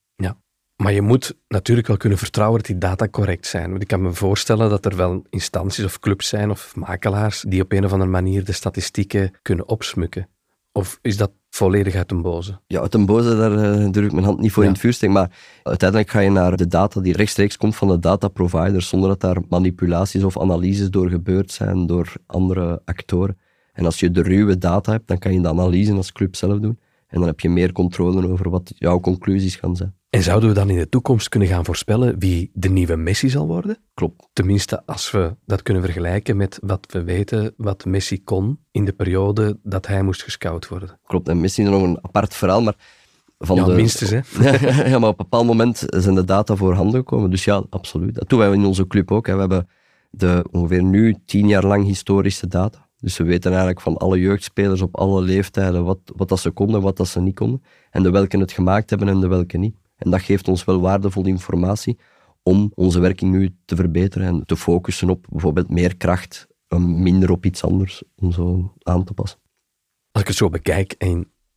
Maar 0.77 0.93
je 0.93 1.03
moet 1.03 1.37
natuurlijk 1.49 1.87
wel 1.87 1.97
kunnen 1.97 2.19
vertrouwen 2.19 2.59
dat 2.59 2.67
die 2.67 2.79
data 2.79 3.09
correct 3.09 3.47
zijn. 3.47 3.71
Want 3.71 3.83
ik 3.83 3.89
kan 3.89 4.03
me 4.03 4.13
voorstellen 4.13 4.71
dat 4.71 4.85
er 4.85 4.97
wel 4.97 5.23
instanties 5.31 5.85
of 5.85 5.99
clubs 5.99 6.29
zijn 6.29 6.51
of 6.51 6.77
makelaars 6.77 7.45
die 7.49 7.63
op 7.63 7.73
een 7.73 7.85
of 7.85 7.93
andere 7.93 8.11
manier 8.11 8.45
de 8.45 8.53
statistieken 8.53 9.31
kunnen 9.43 9.69
opsmukken. 9.69 10.29
Of 10.73 10.99
is 11.03 11.17
dat 11.17 11.31
volledig 11.51 11.95
uit 11.95 12.11
een 12.11 12.23
boze? 12.23 12.61
Ja, 12.67 12.81
uit 12.81 12.95
een 12.95 13.07
boze, 13.07 13.37
daar 13.37 13.53
eh, 13.53 13.91
durf 13.91 14.07
ik 14.07 14.13
mijn 14.13 14.25
hand 14.25 14.41
niet 14.41 14.53
voor 14.53 14.63
Ja. 14.63 14.69
in 14.69 14.75
het 14.75 14.83
vuur 14.85 14.93
steken, 14.93 15.15
maar 15.15 15.31
uiteindelijk 15.63 16.11
ga 16.11 16.21
je 16.21 16.31
naar 16.31 16.57
de 16.57 16.67
data 16.67 17.01
die 17.01 17.17
rechtstreeks 17.17 17.57
komt 17.57 17.77
van 17.77 17.89
de 17.89 17.99
dataproviders, 17.99 18.89
zonder 18.89 19.09
dat 19.09 19.21
daar 19.21 19.43
manipulaties 19.49 20.25
of 20.25 20.41
analyses 20.41 20.91
door 20.91 21.09
gebeurd 21.09 21.53
zijn 21.53 21.87
door 21.87 22.13
andere 22.27 22.83
actoren. 22.85 23.39
En 23.77 23.85
als 23.85 24.01
je 24.01 24.11
de 24.11 24.23
ruwe 24.23 24.59
data 24.59 24.93
hebt, 24.93 25.09
dan 25.09 25.19
kan 25.19 25.33
je 25.33 25.41
de 25.41 25.49
analyse 25.49 25.93
als 25.93 26.13
club 26.13 26.37
zelf 26.37 26.59
doen. 26.59 26.79
En 27.07 27.19
dan 27.19 27.27
heb 27.27 27.41
je 27.41 27.49
meer 27.49 27.73
controle 27.73 28.29
over 28.29 28.51
wat 28.51 28.73
jouw 28.75 29.01
conclusies 29.01 29.57
gaan 29.57 29.77
zijn. 29.77 29.95
En 30.11 30.23
zouden 30.23 30.49
we 30.49 30.55
dan 30.55 30.71
in 30.71 30.77
de 30.77 30.89
toekomst 30.89 31.29
kunnen 31.29 31.49
gaan 31.49 31.65
voorspellen 31.65 32.19
wie 32.19 32.51
de 32.55 32.69
nieuwe 32.69 32.97
Messi 32.97 33.29
zal 33.29 33.47
worden? 33.47 33.79
Klopt. 33.95 34.29
Tenminste, 34.33 34.87
als 34.87 35.11
we 35.11 35.37
dat 35.47 35.63
kunnen 35.63 35.83
vergelijken 35.83 36.37
met 36.37 36.59
wat 36.63 36.87
we 36.91 37.03
weten 37.03 37.55
wat 37.57 37.85
Messi 37.85 38.25
kon 38.25 38.59
in 38.71 38.85
de 38.85 38.93
periode 38.93 39.59
dat 39.63 39.87
hij 39.87 40.03
moest 40.03 40.23
gescout 40.23 40.69
worden. 40.69 40.99
Klopt. 41.07 41.29
En 41.29 41.41
misschien 41.41 41.71
nog 41.71 41.83
een 41.83 41.99
apart 42.03 42.35
verhaal, 42.35 42.63
maar 42.63 42.77
van 43.39 43.57
Ja, 43.57 43.65
de... 43.65 43.75
minstens, 43.75 44.11
hè? 44.11 44.21
ja, 44.91 44.99
maar 44.99 45.09
op 45.09 45.19
een 45.19 45.25
bepaald 45.25 45.47
moment 45.47 45.85
zijn 45.87 46.15
de 46.15 46.25
data 46.25 46.57
voorhanden 46.57 47.01
gekomen. 47.01 47.31
Dus 47.31 47.45
ja, 47.45 47.65
absoluut. 47.71 48.15
Dat 48.15 48.29
doen 48.29 48.39
wij 48.39 48.53
in 48.53 48.65
onze 48.65 48.87
club 48.87 49.13
ook. 49.13 49.27
Hè. 49.27 49.35
We 49.35 49.41
hebben 49.41 49.69
de 50.11 50.45
ongeveer 50.51 50.83
nu 50.83 51.17
tien 51.25 51.49
jaar 51.49 51.67
lang 51.67 51.85
historische 51.85 52.47
data. 52.47 52.86
Dus 53.07 53.17
we 53.17 53.25
weten 53.25 53.51
eigenlijk 53.51 53.81
van 53.81 53.97
alle 53.97 54.19
jeugdspelers 54.19 54.81
op 54.81 54.97
alle 54.97 55.23
leeftijden 55.23 55.85
wat, 55.85 55.99
wat 56.17 56.29
dat 56.29 56.41
ze 56.41 56.51
konden, 56.51 56.81
wat 56.81 56.97
dat 56.97 57.09
ze 57.09 57.21
niet 57.21 57.35
konden. 57.35 57.63
En 57.91 58.03
de 58.03 58.11
welke 58.11 58.39
het 58.39 58.53
gemaakt 58.53 58.91
hebben 58.91 59.09
en 59.09 59.21
de 59.21 59.27
welke 59.27 59.59
niet. 59.59 59.77
En 59.97 60.11
dat 60.11 60.21
geeft 60.21 60.49
ons 60.49 60.65
wel 60.65 60.81
waardevolle 60.81 61.29
informatie 61.29 61.99
om 62.43 62.73
onze 62.75 63.01
werking 63.01 63.33
nu 63.33 63.57
te 63.65 63.77
verbeteren 63.77 64.27
en 64.27 64.47
te 64.47 64.57
focussen 64.57 65.11
op 65.11 65.27
bijvoorbeeld 65.31 65.71
meer 65.71 65.97
kracht, 65.97 66.47
minder 66.79 67.31
op 67.31 67.45
iets 67.45 67.65
anders, 67.65 68.03
om 68.17 68.33
zo 68.33 68.75
aan 68.83 69.05
te 69.05 69.15
passen. 69.15 69.39
Als 70.11 70.23
ik 70.23 70.29
het 70.29 70.37
zo 70.37 70.49
bekijk 70.49 70.95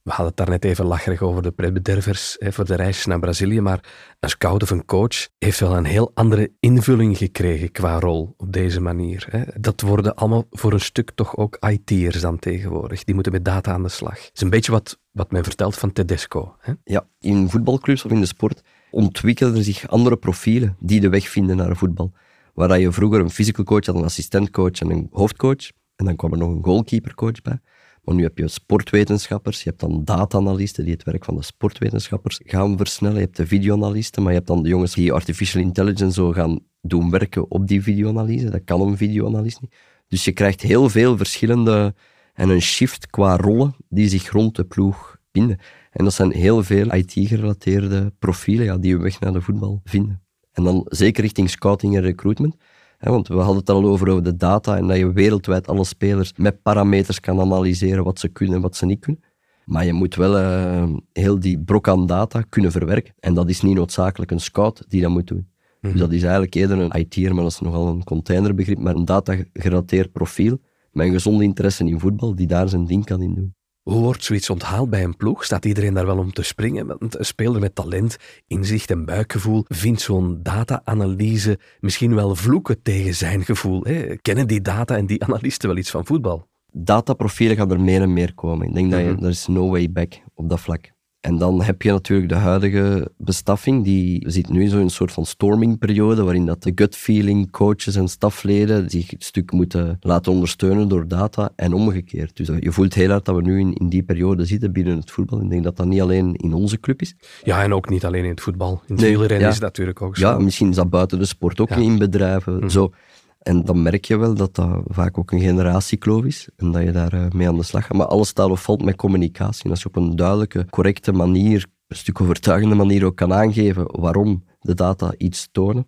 we 0.04 0.10
hadden 0.10 0.28
het 0.28 0.38
daar 0.38 0.50
net 0.50 0.66
even 0.66 0.86
lacherig 0.86 1.22
over 1.22 1.42
de 1.42 1.52
pretbedervers 1.52 2.36
hè, 2.40 2.52
voor 2.52 2.66
de 2.66 2.76
reis 2.76 3.06
naar 3.06 3.20
Brazilië, 3.20 3.62
maar 3.62 3.84
een 4.20 4.30
scout 4.30 4.64
of 4.64 4.70
een 4.70 4.86
coach 4.86 5.28
heeft 5.38 5.60
wel 5.60 5.78
een 5.78 5.86
heel 5.86 6.12
andere 6.14 6.52
invulling 6.60 7.18
gekregen 7.18 7.72
qua 7.72 8.00
rol 8.00 8.34
op 8.38 8.54
deze 8.54 8.80
manier. 8.80 9.28
Hè. 9.30 9.44
Dat 9.60 9.82
worden 9.82 10.16
allemaal 10.16 10.46
voor 10.52 10.74
een 10.74 10.80
stuk 10.80 11.12
toch 11.16 11.38
ook 11.38 11.58
IT'ers 11.70 12.22
dan 12.22 12.40
tegenwoordig. 12.40 13.04
Die 13.04 13.14
moeten 13.16 13.32
met 13.32 13.46
data 13.46 13.72
aan 13.72 13.84
de 13.84 13.90
slag. 13.90 14.26
Het 14.26 14.32
is 14.34 14.42
een 14.42 14.50
beetje 14.50 14.72
wat, 14.72 15.00
wat 15.12 15.32
men 15.32 15.44
vertelt 15.44 15.78
van 15.78 15.92
Tedesco. 15.92 16.56
Hè. 16.60 16.74
Ja, 16.84 17.08
in 17.20 17.50
voetbalclubs 17.50 18.06
of 18.06 18.12
in 18.12 18.20
de 18.20 18.26
sport 18.26 18.62
ontwikkelden 18.92 19.64
zich 19.64 19.88
andere 19.88 20.18
profielen 20.18 20.76
die 20.80 21.00
de 21.00 21.10
weg 21.10 21.30
vinden 21.30 21.56
naar 21.56 21.76
voetbal. 21.76 22.12
Waar 22.54 22.80
je 22.80 22.92
vroeger 22.92 23.20
een 23.20 23.30
physical 23.30 23.66
coach 23.66 23.86
had, 23.86 23.96
een 23.96 24.04
assistentcoach 24.04 24.80
en 24.80 24.90
een 24.90 25.08
hoofdcoach. 25.12 25.72
En 25.96 26.06
dan 26.06 26.16
kwam 26.16 26.32
er 26.32 26.38
nog 26.38 26.50
een 26.50 26.64
goalkeepercoach 26.64 27.42
bij. 27.42 27.60
Maar 28.04 28.16
nu 28.16 28.24
heb 28.24 28.38
je 28.38 28.48
sportwetenschappers, 28.48 29.64
je 29.64 29.70
hebt 29.70 29.82
dan 29.82 30.04
data-analysten 30.04 30.84
die 30.84 30.94
het 30.94 31.04
werk 31.04 31.26
van 31.26 31.36
de 31.36 31.44
sportwetenschappers 31.44 32.40
gaan 32.44 32.78
versnellen. 32.78 33.18
Je 33.18 33.24
hebt 33.24 33.38
de 33.38 33.48
videoanalisten, 33.48 34.22
maar 34.22 34.32
je 34.32 34.38
hebt 34.38 34.50
dan 34.50 34.64
de 34.64 34.70
jongens 34.70 34.94
die 34.94 35.14
artificial 35.14 35.64
intelligence 35.64 36.14
zo 36.14 36.32
gaan 36.32 36.60
doen 36.82 37.10
werken 37.10 37.52
op 37.52 37.68
die 37.68 37.84
videoanalyse. 37.84 38.50
Dat 38.50 38.64
kan 38.64 38.82
een 38.82 38.98
videoanalist 38.98 39.62
niet. 39.62 39.76
Dus 40.08 40.24
je 40.24 40.32
krijgt 40.32 40.62
heel 40.62 40.90
veel 40.90 41.18
verschillende 41.18 41.94
en 42.34 42.50
een 42.50 42.62
shift 42.62 43.08
qua 43.08 43.38
rollen 43.38 43.76
die 43.90 44.10
zich 44.10 44.32
rond 44.32 44.56
de 44.56 44.64
ploeg 44.64 45.18
binden. 45.32 45.60
En 45.92 46.04
dat 46.04 46.14
zijn 46.14 46.32
heel 46.32 46.64
veel 46.64 46.94
IT-gerelateerde 46.94 48.14
profielen 48.20 48.66
ja, 48.66 48.78
die 48.78 48.98
we 48.98 49.04
weg 49.04 49.20
naar 49.20 49.34
de 49.34 49.42
voetbal 49.42 49.82
vinden. 49.84 50.22
En 50.52 50.64
dan 50.64 50.86
zeker 50.86 51.24
richting 51.24 51.50
scouting 51.50 51.96
en 51.96 52.02
recruitment 52.02 52.56
want 53.00 53.28
we 53.28 53.36
hadden 53.36 53.58
het 53.58 53.70
al 53.70 53.86
over, 53.86 54.10
over 54.10 54.24
de 54.24 54.36
data 54.36 54.78
en 54.78 54.88
dat 54.88 54.98
je 54.98 55.14
wereldwijd 55.14 55.68
alle 55.68 55.84
spelers 55.84 56.34
met 56.36 56.62
parameters 56.62 57.20
kan 57.20 57.40
analyseren 57.40 58.04
wat 58.04 58.20
ze 58.20 58.28
kunnen 58.28 58.56
en 58.56 58.62
wat 58.62 58.76
ze 58.76 58.86
niet 58.86 59.00
kunnen. 59.00 59.24
Maar 59.66 59.86
je 59.86 59.94
moet 59.94 60.16
wel 60.16 60.40
uh, 60.40 60.84
heel 61.14 61.40
die 61.40 61.60
brok 61.60 61.88
aan 61.88 62.06
data 62.06 62.42
kunnen 62.50 62.72
verwerken. 62.72 63.14
En 63.20 63.34
dat 63.34 63.50
is 63.50 63.62
niet 63.62 63.76
noodzakelijk 63.76 64.32
een 64.32 64.40
scout 64.40 64.86
die 64.88 65.02
dat 65.02 65.12
moet 65.12 65.28
doen. 65.28 65.48
Dus 65.82 65.92
mhm. 65.92 66.00
dat 66.00 66.12
is 66.12 66.22
eigenlijk 66.22 66.54
eerder 66.54 66.80
een 66.80 67.00
IT'er, 67.00 67.34
maar 67.34 67.44
dat 67.44 67.52
is 67.52 67.60
nogal 67.60 67.88
een 67.88 68.04
containerbegrip, 68.04 68.78
maar 68.78 68.96
een 68.96 69.06
data-gerelateerd 69.06 70.12
profiel 70.12 70.60
met 70.92 71.06
een 71.06 71.14
gezonde 71.14 71.44
interesse 71.44 71.86
in 71.86 72.00
voetbal 72.00 72.36
die 72.36 72.48
daar 72.48 72.70
zijn 72.70 72.86
ding 72.86 73.06
kan 73.06 73.22
in 73.22 73.34
doen. 73.34 73.56
Hoe 73.90 74.02
wordt 74.02 74.24
zoiets 74.24 74.50
onthaald 74.50 74.90
bij 74.90 75.04
een 75.04 75.16
ploeg? 75.16 75.44
Staat 75.44 75.66
iedereen 75.66 75.94
daar 75.94 76.06
wel 76.06 76.18
om 76.18 76.34
te 76.34 76.44
springen? 76.44 76.88
Want 76.88 77.20
een 77.20 77.26
speler 77.26 77.60
met 77.60 77.76
talent, 77.76 78.18
inzicht 78.48 78.92
en 78.92 79.06
buikgevoel 79.06 79.66
vindt 79.68 80.02
zo'n 80.02 80.40
data-analyse 80.44 81.60
misschien 81.80 82.16
wel 82.16 82.36
vloeken 82.36 82.82
tegen 82.82 83.16
zijn 83.16 83.46
gevoel. 83.46 83.84
Hè? 83.84 84.16
Kennen 84.22 84.48
die 84.48 84.62
data 84.62 84.98
en 84.98 85.06
die 85.06 85.24
analisten 85.24 85.70
wel 85.70 85.78
iets 85.78 85.90
van 85.90 86.06
voetbal? 86.06 86.48
Dataprofielen 86.72 87.58
gaan 87.58 87.72
er 87.72 87.82
meer 87.82 88.02
en 88.02 88.14
meer 88.14 88.34
komen. 88.34 88.68
Ik 88.68 88.74
denk 88.74 88.92
dat 88.92 89.00
je, 89.00 89.12
mhm. 89.12 89.24
er 89.24 89.30
is 89.30 89.48
no 89.48 89.70
way 89.70 89.92
back 89.92 90.22
op 90.34 90.50
dat 90.50 90.60
vlak. 90.60 90.92
En 91.22 91.38
dan 91.38 91.62
heb 91.62 91.82
je 91.82 91.92
natuurlijk 91.92 92.30
de 92.30 92.36
huidige 92.36 93.12
bestaffing, 93.18 93.84
die 93.84 94.24
zit 94.30 94.50
nu 94.50 94.62
in 94.62 94.70
zo'n 94.70 94.90
soort 94.90 95.12
van 95.12 95.26
stormingperiode, 95.26 96.24
waarin 96.24 96.46
dat 96.46 96.64
de 96.64 96.72
gut 96.76 96.96
feeling 96.96 97.52
coaches 97.52 97.96
en 97.96 98.08
stafleden 98.08 98.90
zich 98.90 99.12
een 99.12 99.22
stuk 99.22 99.52
moeten 99.52 99.98
laten 100.00 100.32
ondersteunen 100.32 100.88
door 100.88 101.08
data 101.08 101.50
en 101.56 101.74
omgekeerd. 101.74 102.38
Dus 102.38 102.48
je 102.60 102.72
voelt 102.72 102.94
heel 102.94 103.10
hard 103.10 103.26
dat 103.26 103.36
we 103.36 103.42
nu 103.42 103.60
in, 103.60 103.74
in 103.74 103.90
die 103.90 104.04
periode 104.04 104.46
zitten 104.46 104.72
binnen 104.72 104.98
het 104.98 105.12
voetbal. 105.12 105.42
Ik 105.42 105.50
denk 105.50 105.64
dat 105.64 105.78
dat 105.78 105.86
niet 105.86 106.02
alleen 106.02 106.36
in 106.36 106.54
onze 106.54 106.80
club 106.80 107.02
is. 107.02 107.16
Ja, 107.44 107.64
en 107.64 107.74
ook 107.74 107.90
niet 107.90 108.06
alleen 108.06 108.24
in 108.24 108.30
het 108.30 108.42
voetbal. 108.42 108.72
In 108.72 108.94
het 108.94 109.04
nee, 109.04 109.18
wielrennen 109.18 109.48
is 109.48 109.54
het 109.54 109.64
natuurlijk 109.64 110.02
ook 110.02 110.18
zo. 110.18 110.28
Ja, 110.28 110.40
misschien 110.40 110.70
is 110.70 110.76
dat 110.76 110.90
buiten 110.90 111.20
de 111.20 111.26
sport 111.26 111.60
ook 111.60 111.70
in 111.70 111.98
bedrijven. 111.98 112.56
Mhm. 112.56 112.70
Zo. 112.70 112.92
En 113.40 113.64
dan 113.66 113.82
merk 113.82 114.06
je 114.06 114.18
wel 114.18 114.34
dat 114.34 114.56
dat 114.56 114.82
vaak 114.86 115.18
ook 115.18 115.32
een 115.32 115.40
generatiekloof 115.40 116.26
is 116.26 116.50
en 116.56 116.72
dat 116.72 116.84
je 116.84 116.92
daar 116.92 117.14
eh, 117.14 117.30
mee 117.30 117.48
aan 117.48 117.58
de 117.58 117.64
slag 117.64 117.86
gaat. 117.86 117.98
Maar 117.98 118.08
alles 118.08 118.28
staat 118.28 118.50
of 118.50 118.64
valt 118.64 118.84
met 118.84 118.96
communicatie. 118.96 119.64
En 119.64 119.70
als 119.70 119.82
je 119.82 119.88
op 119.88 119.96
een 119.96 120.16
duidelijke, 120.16 120.66
correcte 120.70 121.12
manier, 121.12 121.66
een 121.88 121.96
stuk 121.96 122.22
overtuigende 122.22 122.76
manier 122.76 123.06
ook 123.06 123.16
kan 123.16 123.34
aangeven 123.34 124.00
waarom 124.00 124.44
de 124.60 124.74
data 124.74 125.14
iets 125.18 125.50
tonen, 125.52 125.88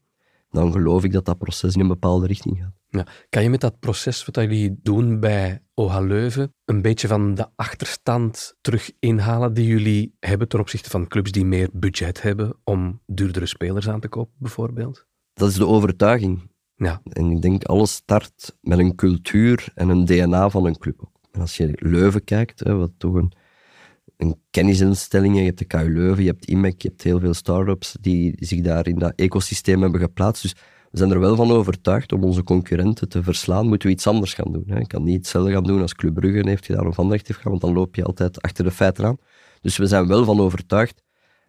dan 0.50 0.72
geloof 0.72 1.04
ik 1.04 1.12
dat 1.12 1.26
dat 1.26 1.38
proces 1.38 1.74
in 1.76 1.82
een 1.82 1.88
bepaalde 1.88 2.28
richting 2.28 2.58
gaat. 2.58 2.74
Ja. 2.90 3.06
Kan 3.30 3.44
je 3.44 3.50
met 3.50 3.62
dat 3.62 3.80
proces 3.80 4.26
wat 4.26 4.36
jullie 4.36 4.80
doen 4.84 5.20
bij 5.20 5.64
OH 5.74 6.00
Leuven 6.00 6.54
een 6.66 6.82
beetje 6.82 7.08
van 7.08 7.36
de 7.36 7.48
achterstand 7.56 8.56
terug 8.62 8.92
inhalen 9.00 9.54
die 9.54 9.68
jullie 9.68 10.16
hebben 10.20 10.48
ten 10.48 10.60
opzichte 10.60 10.90
van 10.90 11.08
clubs 11.08 11.32
die 11.32 11.46
meer 11.46 11.70
budget 11.74 12.22
hebben 12.22 12.58
om 12.64 13.02
duurdere 13.06 13.46
spelers 13.46 13.90
aan 13.90 14.00
te 14.00 14.08
kopen, 14.08 14.34
bijvoorbeeld? 14.38 15.06
Dat 15.34 15.50
is 15.50 15.56
de 15.56 15.68
overtuiging. 15.68 16.51
En 16.89 17.32
ik 17.32 17.41
denk, 17.41 17.63
alles 17.63 17.91
start 17.91 18.58
met 18.62 18.80
een 18.80 18.96
cultuur 18.96 19.72
en 19.76 19.89
een 19.89 20.06
DNA 20.06 20.50
van 20.50 20.65
een 20.65 20.78
club. 20.78 21.10
En 21.32 21.41
als 21.41 21.58
je 21.58 21.72
Leuven 21.76 22.24
kijkt, 22.24 22.60
hè, 22.60 22.76
wat 22.76 22.91
toch 22.98 23.13
een, 23.13 23.32
een 24.17 24.36
kennisinstelling, 24.50 25.38
je 25.38 25.44
hebt 25.44 25.58
de 25.58 25.65
KU 25.65 25.94
Leuven, 25.94 26.24
je 26.24 26.30
hebt 26.30 26.46
IMEC, 26.46 26.82
je 26.82 26.88
hebt 26.88 27.04
heel 27.04 27.20
veel 27.20 27.34
start-ups 27.34 27.98
die 28.02 28.36
zich 28.39 28.62
daar 28.62 28.88
in 28.88 29.00
dat 29.00 29.13
ecosysteem 29.15 29.82
hebben 29.82 30.02
geplaatst. 30.02 30.41
Dus 30.41 30.54
we 30.91 30.98
zijn 30.98 31.12
er 31.12 31.20
wel 31.20 31.36
van 31.36 31.52
overtuigd 31.52 32.12
om 32.12 32.24
onze 32.24 32.44
concurrenten 32.44 33.10
te 33.10 33.24
verslaan, 33.24 33.67
moeten 33.67 33.88
we 33.88 33.94
iets 33.94 34.08
anders 34.08 34.34
gaan 34.34 34.52
doen. 34.52 34.63
Hè. 34.67 34.78
Je 34.78 34.88
kan 34.88 35.04
niet 35.04 35.17
hetzelfde 35.17 35.52
gaan 35.52 35.63
doen 35.63 35.82
als 35.82 35.96
Club 35.96 36.13
Brugge 36.13 36.50
heeft 36.50 36.65
gedaan 36.65 36.88
of 36.88 37.00
Anderlecht 37.00 37.28
heeft 37.28 37.39
gedaan, 37.39 37.60
want 37.60 37.74
dan 37.74 37.82
loop 37.82 37.96
je 37.96 38.04
altijd 38.04 38.41
achter 38.41 38.63
de 38.63 38.72
feiten 38.72 39.06
aan. 39.06 39.17
Dus 39.62 39.78
we 39.78 39.86
zijn 39.86 40.08
wel 40.08 40.26
van 40.26 40.39
overtuigd 40.39 41.04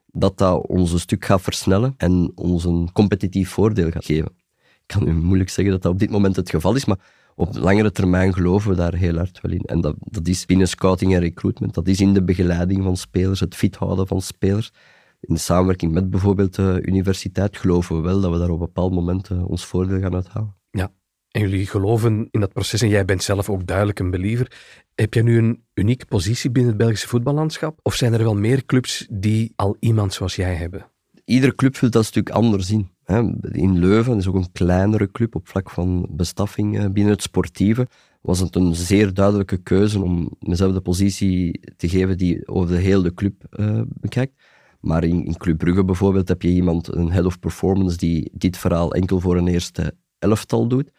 dat 0.07 0.39
dat 0.39 0.67
ons 0.67 0.93
een 0.93 1.01
stuk 1.01 1.25
gaat 1.25 1.43
versnellen 1.43 1.95
en 1.97 2.33
ons 2.35 2.65
een 2.65 2.93
competitief 2.93 3.51
voordeel 3.51 3.91
gaat 3.91 4.05
geven 4.05 4.41
kan 4.87 5.09
u 5.09 5.13
moeilijk 5.13 5.51
zeggen 5.51 5.75
dat 5.75 5.83
dat 5.83 5.93
op 5.93 5.99
dit 5.99 6.11
moment 6.11 6.37
het 6.37 6.51
geval 6.51 6.75
is, 6.75 6.85
maar 6.85 6.99
op 7.35 7.57
langere 7.57 7.91
termijn 7.91 8.35
geloven 8.35 8.71
we 8.71 8.77
daar 8.77 8.95
heel 8.95 9.17
hard 9.17 9.41
wel 9.41 9.53
in. 9.53 9.61
En 9.61 9.81
dat, 9.81 9.95
dat 9.99 10.29
is 10.29 10.47
binnen 10.47 10.69
scouting 10.69 11.15
en 11.15 11.21
recruitment, 11.21 11.75
dat 11.75 11.89
is 11.89 12.01
in 12.01 12.15
de 12.15 12.25
begeleiding 12.25 12.83
van 12.83 12.97
spelers, 12.97 13.41
het 13.41 13.55
fit 13.55 13.77
houden 13.77 14.07
van 14.07 14.21
spelers. 14.21 14.71
In 15.21 15.35
de 15.35 15.41
samenwerking 15.41 15.93
met 15.93 16.11
bijvoorbeeld 16.11 16.55
de 16.55 16.83
universiteit 16.85 17.57
geloven 17.57 17.97
we 17.97 18.03
wel 18.03 18.21
dat 18.21 18.31
we 18.31 18.39
daar 18.39 18.49
op 18.49 18.61
een 18.61 18.67
bepaald 18.67 18.93
moment 18.93 19.31
ons 19.31 19.65
voordeel 19.65 20.01
gaan 20.01 20.15
uithalen. 20.15 20.57
Ja, 20.71 20.93
en 21.31 21.41
jullie 21.41 21.67
geloven 21.67 22.29
in 22.31 22.41
dat 22.41 22.53
proces 22.53 22.83
en 22.83 22.89
jij 22.89 23.05
bent 23.05 23.23
zelf 23.23 23.51
ook 23.51 23.67
duidelijk 23.67 23.99
een 23.99 24.11
believer. 24.11 24.53
Heb 24.95 25.15
jij 25.15 25.23
nu 25.23 25.39
een 25.39 25.65
unieke 25.75 26.07
positie 26.07 26.51
binnen 26.51 26.71
het 26.71 26.81
Belgische 26.81 27.09
voetballandschap? 27.09 27.79
Of 27.83 27.95
zijn 27.95 28.13
er 28.13 28.23
wel 28.23 28.35
meer 28.35 28.65
clubs 28.65 29.07
die 29.11 29.53
al 29.57 29.77
iemand 29.81 30.13
zoals 30.13 30.37
jij 30.37 30.55
hebben? 30.55 30.87
Iedere 31.25 31.55
club 31.55 31.77
vult 31.77 31.93
dat 31.93 32.05
stuk 32.05 32.31
anders 32.31 32.71
in. 32.71 32.92
In 33.07 33.79
Leuven, 33.79 34.17
is 34.17 34.27
ook 34.27 34.35
een 34.35 34.53
kleinere 34.53 35.11
club 35.11 35.35
op 35.35 35.49
vlak 35.49 35.71
van 35.71 36.07
bestaffing 36.11 36.79
eh, 36.79 36.91
binnen 36.91 37.13
het 37.13 37.23
sportieve, 37.23 37.89
was 38.21 38.39
het 38.39 38.57
een 38.57 38.75
zeer 38.75 39.15
duidelijke 39.15 39.57
keuze 39.57 40.03
om 40.03 40.31
mezelf 40.41 40.73
de 40.73 40.81
positie 40.81 41.61
te 41.77 41.89
geven 41.89 42.17
die 42.17 42.49
over 42.49 42.75
de 42.75 42.81
hele 42.81 43.15
club 43.15 43.45
uh, 43.51 43.81
bekijkt. 43.87 44.43
Maar 44.81 45.05
in, 45.05 45.37
Club 45.37 45.59
Brugge 45.59 45.85
bijvoorbeeld 45.85 46.29
heb 46.29 46.43
je 46.43 46.49
iemand, 46.49 46.95
een 46.95 47.11
head 47.11 47.25
of 47.25 47.39
performance, 47.39 47.97
die 47.97 48.31
dit 48.33 48.57
verhaal 48.57 48.93
enkel 48.93 49.21
voor 49.21 49.37
een 49.37 49.49
eerste 49.49 49.95
elftal 50.19 50.69
doet. 50.69 50.91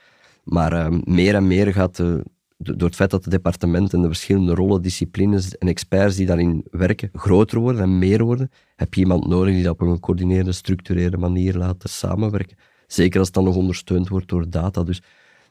Maar 0.44 0.74
uh, 0.74 1.00
meer 1.04 1.36
en 1.36 1.48
meer 1.48 1.74
gaat 1.74 1.96
de, 1.96 2.24
door 2.58 2.88
het 2.88 2.96
feit 2.96 3.10
dat 3.10 3.24
het 3.24 3.34
departement 3.34 3.94
en 3.94 4.02
de 4.02 4.08
verschillende 4.08 4.54
rollen, 4.54 4.82
disciplines 4.82 5.58
en 5.58 5.68
experts 5.68 6.16
die 6.16 6.26
daarin 6.26 6.66
werken 6.72 7.10
groter 7.14 7.60
worden 7.60 7.82
en 7.82 7.98
meer 7.98 8.24
worden, 8.24 8.52
heb 8.76 8.94
je 8.94 9.02
iemand 9.02 9.28
nodig 9.28 9.54
die 9.54 9.64
dat 9.64 9.74
op 9.74 9.82
een 9.82 9.94
gecoördineerde, 9.94 10.52
structureerde 10.52 11.18
manier 11.18 11.58
laat 11.58 11.84
samenwerken. 11.90 12.58
Zeker 12.88 13.18
als 13.18 13.28
het 13.28 13.36
dan 13.36 13.46
nog 13.46 13.56
ondersteund 13.56 14.08
wordt 14.08 14.28
door 14.28 14.50
data. 14.50 14.84
Dus 14.84 15.02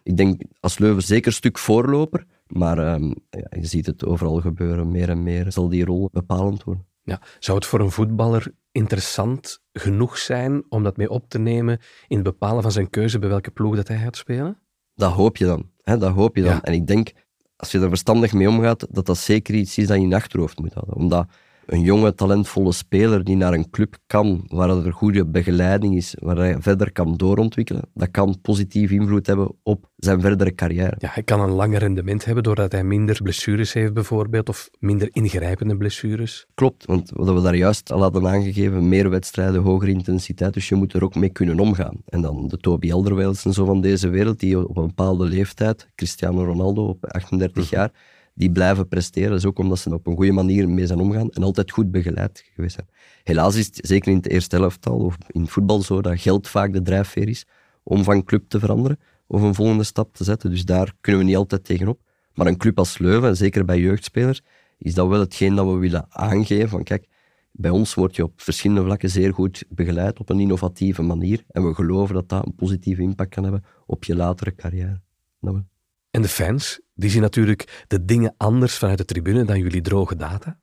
ik 0.03 0.17
denk 0.17 0.43
als 0.61 0.79
Leuven 0.79 1.03
zeker 1.03 1.27
een 1.27 1.33
stuk 1.33 1.59
voorloper, 1.59 2.25
maar 2.47 2.79
ehm, 2.79 3.13
je 3.31 3.67
ziet 3.67 3.87
het 3.87 4.05
overal 4.05 4.41
gebeuren, 4.41 4.91
meer 4.91 5.09
en 5.09 5.23
meer 5.23 5.53
zal 5.53 5.69
die 5.69 5.85
rol 5.85 6.09
bepalend 6.13 6.65
worden. 6.65 6.87
Ja. 7.05 7.21
Zou 7.39 7.59
het 7.59 7.67
voor 7.67 7.81
een 7.81 7.91
voetballer 7.91 8.53
interessant 8.73 9.63
genoeg 9.73 10.19
zijn 10.19 10.65
om 10.69 10.83
dat 10.83 10.97
mee 10.97 11.11
op 11.11 11.29
te 11.29 11.39
nemen 11.39 11.79
in 12.07 12.17
het 12.17 12.25
bepalen 12.25 12.63
van 12.63 12.73
zijn 12.73 12.91
keuze 12.91 13.19
bij 13.19 13.29
welke 13.29 13.51
ploeg 13.51 13.77
dat 13.77 13.89
hij 13.89 13.99
gaat 13.99 14.17
spelen? 14.17 14.59
Dat 14.95 15.13
hoop 15.13 15.37
je 15.37 15.45
dan. 15.45 15.71
Hè, 15.83 15.99
dat 15.99 16.13
hoop 16.13 16.37
je 16.37 16.43
dan. 16.43 16.61
En 16.61 16.73
ik 16.73 16.87
denk, 16.87 17.13
als 17.57 17.71
je 17.73 17.79
er 17.79 17.89
verstandig 17.89 18.33
mee 18.33 18.49
omgaat, 18.49 18.87
dat 18.91 19.07
dat 19.07 19.19
zeker 19.19 19.55
iets 19.55 19.79
is 19.79 19.87
dat 19.87 19.97
je 19.97 20.03
in 20.03 20.09
je 20.09 20.15
achterhoofd 20.15 20.59
moet 20.59 20.75
houden. 20.75 20.95
Omdat 20.95 21.27
een 21.67 21.81
jonge, 21.81 22.15
talentvolle 22.15 22.73
speler 22.73 23.25
die 23.25 23.37
naar 23.37 23.53
een 23.53 23.71
club 23.71 23.97
kan, 24.07 24.45
waar 24.47 24.71
er 24.71 24.93
goede 24.93 25.27
begeleiding 25.27 25.97
is, 25.97 26.17
waar 26.19 26.37
hij 26.37 26.57
verder 26.59 26.93
kan 26.93 27.17
doorontwikkelen, 27.17 27.83
dat 27.95 28.11
kan 28.11 28.41
positief 28.43 28.91
invloed 28.91 29.27
hebben 29.27 29.53
op 29.63 29.91
zijn 29.97 30.21
verdere 30.21 30.55
carrière. 30.55 30.95
Ja, 30.99 31.09
hij 31.13 31.23
kan 31.23 31.41
een 31.41 31.51
langer 31.51 31.79
rendement 31.79 32.25
hebben 32.25 32.43
doordat 32.43 32.73
hij 32.73 32.85
minder 32.85 33.23
blessures 33.23 33.73
heeft 33.73 33.93
bijvoorbeeld, 33.93 34.49
of 34.49 34.71
minder 34.79 35.09
ingrijpende 35.13 35.77
blessures. 35.77 36.47
Klopt, 36.55 36.87
want 36.87 37.11
wat 37.15 37.35
we 37.35 37.43
daar 37.43 37.57
juist 37.57 37.93
al 37.93 38.01
hadden 38.01 38.27
aangegeven, 38.27 38.89
meer 38.89 39.11
wedstrijden, 39.11 39.63
hogere 39.63 39.91
intensiteit, 39.91 40.55
dus 40.55 40.69
je 40.69 40.75
moet 40.75 40.93
er 40.93 41.05
ook 41.05 41.15
mee 41.15 41.31
kunnen 41.31 41.61
omgaan. 41.61 41.97
En 42.05 42.21
dan 42.21 42.49
de 42.49 42.57
Toby 42.57 42.93
Alderweireld 42.93 43.45
en 43.45 43.53
zo 43.53 43.65
van 43.65 43.81
deze 43.81 44.09
wereld, 44.09 44.41
die 44.41 44.69
op 44.69 44.77
een 44.77 44.87
bepaalde 44.87 45.25
leeftijd, 45.25 45.89
Cristiano 45.95 46.45
Ronaldo 46.45 46.87
op 46.87 47.05
38 47.07 47.71
jaar, 47.71 47.91
die 48.35 48.51
blijven 48.51 48.89
presteren. 48.89 49.29
Dat 49.31 49.39
is 49.39 49.47
ook 49.47 49.59
omdat 49.59 49.79
ze 49.79 49.89
er 49.89 49.97
op 49.97 50.07
een 50.07 50.17
goede 50.17 50.33
manier 50.33 50.69
mee 50.69 50.87
zijn 50.87 51.01
omgaan 51.01 51.31
en 51.31 51.43
altijd 51.43 51.71
goed 51.71 51.91
begeleid 51.91 52.45
geweest 52.55 52.75
zijn. 52.75 52.89
Helaas 53.25 53.57
is 53.57 53.67
het 53.67 53.79
zeker 53.83 54.11
in 54.11 54.17
het 54.17 54.29
eerste 54.29 54.57
helftal 54.57 54.97
of 54.97 55.17
in 55.29 55.47
voetbal 55.47 55.83
zo 55.83 56.01
dat 56.01 56.21
geld 56.21 56.49
vaak 56.49 56.73
de 56.73 56.83
drijfveer 56.83 57.29
is 57.29 57.47
om 57.83 58.05
van 58.05 58.25
club 58.25 58.49
te 58.49 58.59
veranderen 58.59 58.99
of 59.27 59.43
een 59.43 59.55
volgende 59.55 59.85
stap 59.85 60.15
te 60.15 60.25
zetten. 60.25 60.51
Dus 60.51 60.65
daar 60.65 60.93
kunnen 61.01 61.21
we 61.21 61.27
niet 61.27 61.37
altijd 61.37 61.65
tegenop. 61.65 62.01
Maar 62.35 62.47
een 62.47 62.57
club 62.57 62.79
als 62.79 62.99
Leuven, 62.99 63.37
zeker 63.37 63.65
bij 63.65 63.81
jeugdspelers, 63.81 64.43
is 64.79 64.95
dat 64.95 65.09
wel 65.09 65.21
hetgeen 65.21 65.55
dat 65.55 65.67
we 65.67 65.77
willen 65.77 66.07
aangeven. 66.09 66.69
Van 66.69 66.83
kijk, 66.83 67.09
bij 67.53 67.71
ons 67.71 67.95
word 67.95 68.17
je 68.17 68.23
op 68.23 68.33
verschillende 68.41 68.83
vlakken 68.83 69.11
zeer 69.11 69.35
goed 69.35 69.65
begeleid 69.69 70.19
op 70.19 70.31
een 70.31 70.41
innovatieve 70.41 71.03
manier. 71.03 71.45
En 71.49 71.67
we 71.67 71.75
geloven 71.75 72.15
dat 72.15 72.29
dat 72.29 72.47
een 72.47 72.55
positieve 72.55 73.03
impact 73.03 73.35
kan 73.35 73.43
hebben 73.43 73.65
op 73.87 74.05
je 74.05 74.17
latere 74.17 74.55
carrière. 74.55 75.01
Dat 75.41 75.53
wel. 75.53 75.71
En 76.13 76.23
de 76.23 76.29
fans, 76.29 76.81
die 76.95 77.11
zien 77.11 77.21
natuurlijk 77.23 77.85
de 77.87 78.05
dingen 78.05 78.35
anders 78.37 78.77
vanuit 78.79 78.99
de 78.99 79.05
tribune 79.05 79.45
dan 79.45 79.59
jullie 79.59 79.81
droge 79.81 80.17
data. 80.17 80.59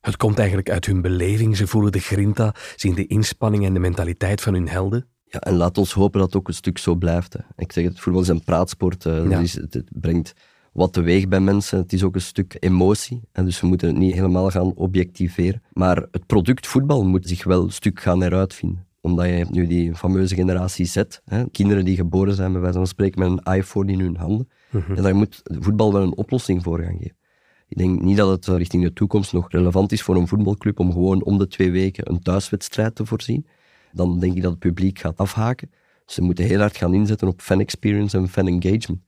Het 0.00 0.16
komt 0.16 0.38
eigenlijk 0.38 0.70
uit 0.70 0.86
hun 0.86 1.00
beleving, 1.02 1.56
ze 1.56 1.66
voelen 1.66 1.92
de 1.92 1.98
grinta, 1.98 2.54
zien 2.76 2.94
de 2.94 3.06
inspanning 3.06 3.64
en 3.64 3.72
de 3.74 3.78
mentaliteit 3.80 4.40
van 4.40 4.54
hun 4.54 4.68
helden. 4.68 5.08
Ja, 5.24 5.38
en 5.38 5.54
laat 5.54 5.78
ons 5.78 5.92
hopen 5.92 6.20
dat 6.20 6.28
het 6.28 6.36
ook 6.40 6.48
een 6.48 6.54
stuk 6.54 6.78
zo 6.78 6.94
blijft. 6.94 7.32
Hè. 7.32 7.40
Ik 7.56 7.72
zeg 7.72 7.84
het, 7.84 8.00
voetbal 8.00 8.22
is 8.22 8.28
een 8.28 8.44
praatsport. 8.44 9.04
Uh, 9.04 9.30
Ja. 9.30 9.40
dus 9.40 9.52
het, 9.52 9.74
het 9.74 9.88
brengt 10.00 10.32
wat 10.72 10.92
teweeg 10.92 11.28
bij 11.28 11.40
mensen. 11.40 11.78
Het 11.78 11.92
is 11.92 12.02
ook 12.02 12.14
een 12.14 12.20
stuk 12.20 12.56
emotie. 12.58 13.20
En 13.32 13.44
dus 13.44 13.60
we 13.60 13.66
moeten 13.66 13.88
het 13.88 13.96
niet 13.96 14.14
helemaal 14.14 14.50
gaan 14.50 14.74
objectiveren. 14.74 15.62
Maar 15.72 15.96
het 16.10 16.26
product 16.26 16.66
voetbal 16.66 17.04
moet 17.04 17.28
zich 17.28 17.44
wel 17.44 17.62
een 17.62 17.72
stuk 17.72 18.00
gaan 18.00 18.22
heruitvinden. 18.22 18.86
Omdat 19.00 19.26
je 19.26 19.32
hebt 19.32 19.50
nu 19.50 19.66
die 19.66 19.94
fameuze 19.94 20.34
generatie 20.34 20.86
Z. 20.86 21.02
Hè, 21.24 21.48
kinderen 21.50 21.84
die 21.84 21.96
geboren 21.96 22.34
zijn, 22.34 22.52
bij 22.52 22.60
wijze 22.60 22.76
van 22.78 22.86
spreken, 22.86 23.20
met 23.20 23.40
een 23.44 23.54
iPhone 23.54 23.92
in 23.92 24.00
hun 24.00 24.16
handen. 24.16 24.48
En 24.70 25.02
daar 25.02 25.16
moet 25.16 25.42
voetbal 25.44 25.92
wel 25.92 26.02
een 26.02 26.16
oplossing 26.16 26.62
voor 26.62 26.80
gaan 26.80 26.96
geven. 26.98 27.16
Ik 27.68 27.76
denk 27.78 28.02
niet 28.02 28.16
dat 28.16 28.30
het 28.30 28.56
richting 28.56 28.82
de 28.82 28.92
toekomst 28.92 29.32
nog 29.32 29.50
relevant 29.50 29.92
is 29.92 30.02
voor 30.02 30.16
een 30.16 30.28
voetbalclub 30.28 30.78
om 30.78 30.92
gewoon 30.92 31.24
om 31.24 31.38
de 31.38 31.46
twee 31.46 31.70
weken 31.70 32.10
een 32.10 32.22
thuiswedstrijd 32.22 32.94
te 32.94 33.06
voorzien. 33.06 33.46
Dan 33.92 34.18
denk 34.18 34.36
ik 34.36 34.42
dat 34.42 34.50
het 34.50 34.60
publiek 34.60 34.98
gaat 34.98 35.16
afhaken. 35.16 35.70
Ze 36.06 36.22
moeten 36.22 36.44
heel 36.44 36.58
hard 36.58 36.76
gaan 36.76 36.94
inzetten 36.94 37.28
op 37.28 37.40
fan 37.40 37.60
experience 37.60 38.16
en 38.16 38.28
fan 38.28 38.46
engagement. 38.46 39.00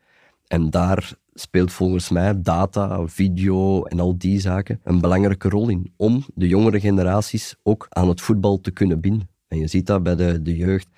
En 0.47 0.71
daar 0.71 1.13
speelt 1.35 1.73
volgens 1.73 2.09
mij 2.11 2.41
data, 2.41 3.07
video 3.07 3.85
en 3.85 4.01
al 4.01 4.19
die 4.19 4.41
zaken 4.41 4.81
een 4.85 5.01
belangrijke 5.01 5.49
rol 5.49 5.69
in. 5.69 5.93
Om 5.97 6.25
de 6.35 6.49
jongere 6.49 6.81
generaties 6.81 7.57
ook 7.63 7.87
aan 7.89 8.09
het 8.09 8.21
voetbal 8.21 8.61
te 8.61 8.71
kunnen 8.71 9.01
binden. 9.01 9.29
En 9.49 9.59
je 9.59 9.67
ziet 9.67 9.87
dat 9.87 10.03
bij 10.03 10.17
de, 10.17 10.43
de 10.43 10.57
jeugd. 10.57 10.89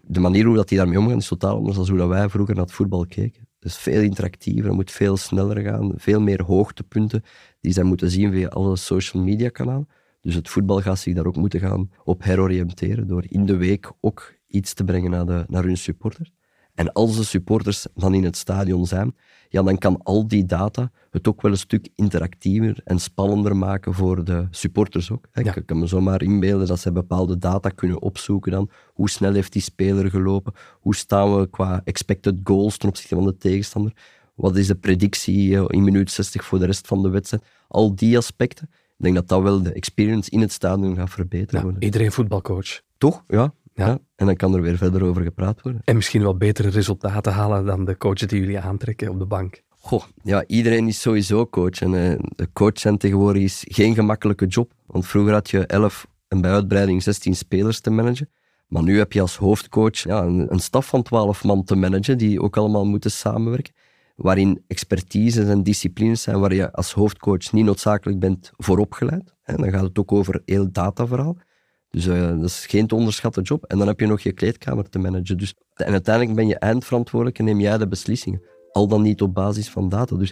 De 0.00 0.20
manier 0.20 0.44
hoe 0.44 0.56
dat 0.56 0.68
die 0.68 0.78
daarmee 0.78 0.98
omgaan 0.98 1.16
is 1.16 1.28
totaal 1.28 1.56
anders 1.56 1.76
dan 1.76 1.88
hoe 1.88 1.98
dat 1.98 2.08
wij 2.08 2.28
vroeger 2.28 2.54
naar 2.54 2.64
het 2.64 2.72
voetbal 2.72 3.06
keken. 3.06 3.48
Dus 3.60 3.76
veel 3.76 4.02
interactiever, 4.02 4.72
moet 4.72 4.90
veel 4.90 5.16
sneller 5.16 5.60
gaan, 5.62 5.92
veel 5.96 6.20
meer 6.20 6.42
hoogtepunten 6.42 7.22
die 7.60 7.72
zij 7.72 7.82
moeten 7.82 8.10
zien 8.10 8.32
via 8.32 8.48
alle 8.48 8.76
social 8.76 9.22
media 9.22 9.48
kanalen. 9.48 9.88
Dus 10.20 10.34
het 10.34 10.48
voetbal 10.48 10.80
gaat 10.80 10.98
zich 10.98 11.14
daar 11.14 11.26
ook 11.26 11.36
moeten 11.36 11.60
gaan 11.60 11.90
op 12.04 12.22
heroriënteren 12.22 13.06
door 13.06 13.24
in 13.28 13.46
de 13.46 13.56
week 13.56 13.92
ook 14.00 14.34
iets 14.46 14.74
te 14.74 14.84
brengen 14.84 15.10
naar, 15.10 15.26
de, 15.26 15.44
naar 15.48 15.64
hun 15.64 15.76
supporters. 15.76 16.32
En 16.80 16.92
als 16.92 17.16
de 17.16 17.24
supporters 17.24 17.86
dan 17.94 18.14
in 18.14 18.24
het 18.24 18.36
stadion 18.36 18.86
zijn, 18.86 19.16
ja, 19.48 19.62
dan 19.62 19.78
kan 19.78 20.02
al 20.02 20.28
die 20.28 20.44
data 20.44 20.90
het 21.10 21.28
ook 21.28 21.42
wel 21.42 21.50
een 21.50 21.58
stuk 21.58 21.88
interactiever 21.94 22.80
en 22.84 22.98
spannender 22.98 23.56
maken 23.56 23.94
voor 23.94 24.24
de 24.24 24.46
supporters 24.50 25.10
ook. 25.10 25.26
Ja. 25.32 25.54
Ik 25.54 25.66
kan 25.66 25.78
me 25.78 25.86
zomaar 25.86 26.22
inbeelden 26.22 26.66
dat 26.66 26.80
ze 26.80 26.92
bepaalde 26.92 27.38
data 27.38 27.68
kunnen 27.68 28.02
opzoeken 28.02 28.52
dan. 28.52 28.70
Hoe 28.92 29.10
snel 29.10 29.32
heeft 29.32 29.52
die 29.52 29.62
speler 29.62 30.10
gelopen? 30.10 30.52
Hoe 30.80 30.94
staan 30.94 31.36
we 31.36 31.50
qua 31.50 31.80
expected 31.84 32.40
goals 32.44 32.76
ten 32.76 32.88
opzichte 32.88 33.14
van 33.14 33.24
de 33.24 33.36
tegenstander? 33.36 33.92
Wat 34.34 34.56
is 34.56 34.66
de 34.66 34.74
predictie 34.74 35.56
eh, 35.56 35.64
in 35.66 35.84
minuut 35.84 36.10
60 36.10 36.44
voor 36.44 36.58
de 36.58 36.66
rest 36.66 36.86
van 36.86 37.02
de 37.02 37.08
wedstrijd? 37.08 37.44
Al 37.68 37.94
die 37.94 38.16
aspecten. 38.16 38.68
Ik 38.72 39.04
denk 39.04 39.14
dat 39.14 39.28
dat 39.28 39.42
wel 39.42 39.62
de 39.62 39.72
experience 39.72 40.30
in 40.30 40.40
het 40.40 40.52
stadion 40.52 40.96
gaat 40.96 41.10
verbeteren. 41.10 41.66
Ja, 41.66 41.78
iedereen 41.78 42.12
voetbalcoach. 42.12 42.80
Toch? 42.98 43.22
Ja. 43.26 43.54
Ja. 43.86 43.98
En 44.16 44.26
dan 44.26 44.36
kan 44.36 44.54
er 44.54 44.62
weer 44.62 44.76
verder 44.76 45.04
over 45.04 45.22
gepraat 45.22 45.62
worden. 45.62 45.82
En 45.84 45.96
misschien 45.96 46.22
wel 46.22 46.36
betere 46.36 46.68
resultaten 46.68 47.32
halen 47.32 47.64
dan 47.66 47.84
de 47.84 47.96
coaches 47.96 48.26
die 48.26 48.40
jullie 48.40 48.60
aantrekken 48.60 49.08
op 49.08 49.18
de 49.18 49.26
bank. 49.26 49.62
Goh, 49.68 50.02
ja, 50.22 50.44
iedereen 50.46 50.88
is 50.88 51.00
sowieso 51.00 51.46
coach. 51.46 51.80
En 51.80 51.94
eh, 51.94 52.18
de 52.36 52.48
coach 52.52 52.78
zijn 52.78 52.98
tegenwoordig 52.98 53.42
is 53.42 53.64
geen 53.68 53.94
gemakkelijke 53.94 54.46
job. 54.46 54.72
Want 54.86 55.06
vroeger 55.06 55.32
had 55.32 55.50
je 55.50 55.66
11 55.66 56.06
en 56.28 56.40
bij 56.40 56.50
uitbreiding 56.50 57.02
16 57.02 57.34
spelers 57.34 57.80
te 57.80 57.90
managen. 57.90 58.30
Maar 58.66 58.82
nu 58.82 58.98
heb 58.98 59.12
je 59.12 59.20
als 59.20 59.36
hoofdcoach 59.36 59.98
ja, 59.98 60.22
een, 60.22 60.52
een 60.52 60.58
staf 60.58 60.86
van 60.86 61.02
12 61.02 61.44
man 61.44 61.64
te 61.64 61.76
managen, 61.76 62.18
die 62.18 62.42
ook 62.42 62.56
allemaal 62.56 62.84
moeten 62.86 63.10
samenwerken. 63.10 63.74
Waarin 64.16 64.64
expertises 64.66 65.48
en 65.48 65.62
disciplines 65.62 66.22
zijn 66.22 66.40
waar 66.40 66.54
je 66.54 66.72
als 66.72 66.92
hoofdcoach 66.92 67.52
niet 67.52 67.64
noodzakelijk 67.64 68.18
bent 68.18 68.52
voor 68.56 68.78
opgeleid. 68.78 69.34
En 69.42 69.56
dan 69.56 69.70
gaat 69.70 69.82
het 69.82 69.98
ook 69.98 70.12
over 70.12 70.42
heel 70.44 70.72
dataverhaal. 70.72 71.36
Dus 71.90 72.06
eh, 72.06 72.28
dat 72.28 72.44
is 72.44 72.66
geen 72.66 72.86
te 72.86 72.94
onderschatten 72.94 73.42
job. 73.42 73.64
En 73.64 73.78
dan 73.78 73.86
heb 73.86 74.00
je 74.00 74.06
nog 74.06 74.20
je 74.20 74.32
kleedkamer 74.32 74.88
te 74.88 74.98
managen. 74.98 75.38
Dus, 75.38 75.54
en 75.74 75.92
uiteindelijk 75.92 76.36
ben 76.36 76.46
je 76.46 76.58
eindverantwoordelijk 76.58 77.38
en 77.38 77.44
neem 77.44 77.60
jij 77.60 77.78
de 77.78 77.88
beslissingen. 77.88 78.42
Al 78.72 78.88
dan 78.88 79.02
niet 79.02 79.22
op 79.22 79.34
basis 79.34 79.70
van 79.70 79.88
data. 79.88 80.16
Dus 80.16 80.28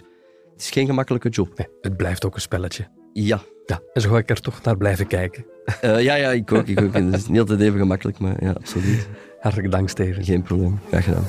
het 0.51 0.61
is 0.61 0.69
geen 0.69 0.85
gemakkelijke 0.85 1.29
job. 1.29 1.57
Nee, 1.57 1.67
het 1.81 1.97
blijft 1.97 2.25
ook 2.25 2.35
een 2.35 2.41
spelletje. 2.41 2.87
Ja. 3.13 3.41
Ja, 3.65 3.81
en 3.93 4.01
zo 4.01 4.09
ga 4.09 4.17
ik 4.17 4.29
er 4.29 4.41
toch 4.41 4.61
naar 4.61 4.77
blijven 4.77 5.07
kijken. 5.07 5.45
Eh, 5.81 6.01
ja, 6.01 6.15
ja, 6.15 6.31
ik 6.31 6.51
ook. 6.51 6.67
Ik 6.67 6.81
ook. 6.81 6.93
Het 6.93 7.15
is 7.15 7.27
niet 7.27 7.39
altijd 7.39 7.59
even 7.59 7.79
gemakkelijk, 7.79 8.19
maar 8.19 8.43
ja, 8.43 8.51
absoluut. 8.51 9.07
Hartelijk 9.39 9.71
dank, 9.71 9.89
Steven. 9.89 10.23
Geen 10.23 10.41
probleem. 10.41 10.79
Graag 10.87 11.03
gedaan. 11.03 11.23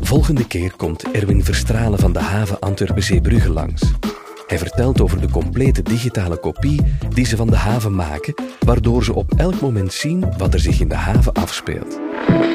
Volgende 0.00 0.46
keer 0.46 0.72
komt 0.76 1.10
Erwin 1.10 1.44
Verstralen 1.44 1.98
van 1.98 2.12
de 2.12 2.18
haven 2.18 2.58
Antwerpen-Zeebrugge 2.58 3.50
langs. 3.50 3.82
Hij 4.48 4.58
vertelt 4.58 5.00
over 5.00 5.20
de 5.20 5.30
complete 5.30 5.82
digitale 5.82 6.36
kopie 6.36 6.80
die 7.08 7.26
ze 7.26 7.36
van 7.36 7.46
de 7.46 7.56
haven 7.56 7.94
maken, 7.94 8.34
waardoor 8.60 9.04
ze 9.04 9.14
op 9.14 9.32
elk 9.36 9.60
moment 9.60 9.92
zien 9.92 10.24
wat 10.38 10.54
er 10.54 10.60
zich 10.60 10.80
in 10.80 10.88
de 10.88 10.94
haven 10.94 11.32
afspeelt. 11.32 12.00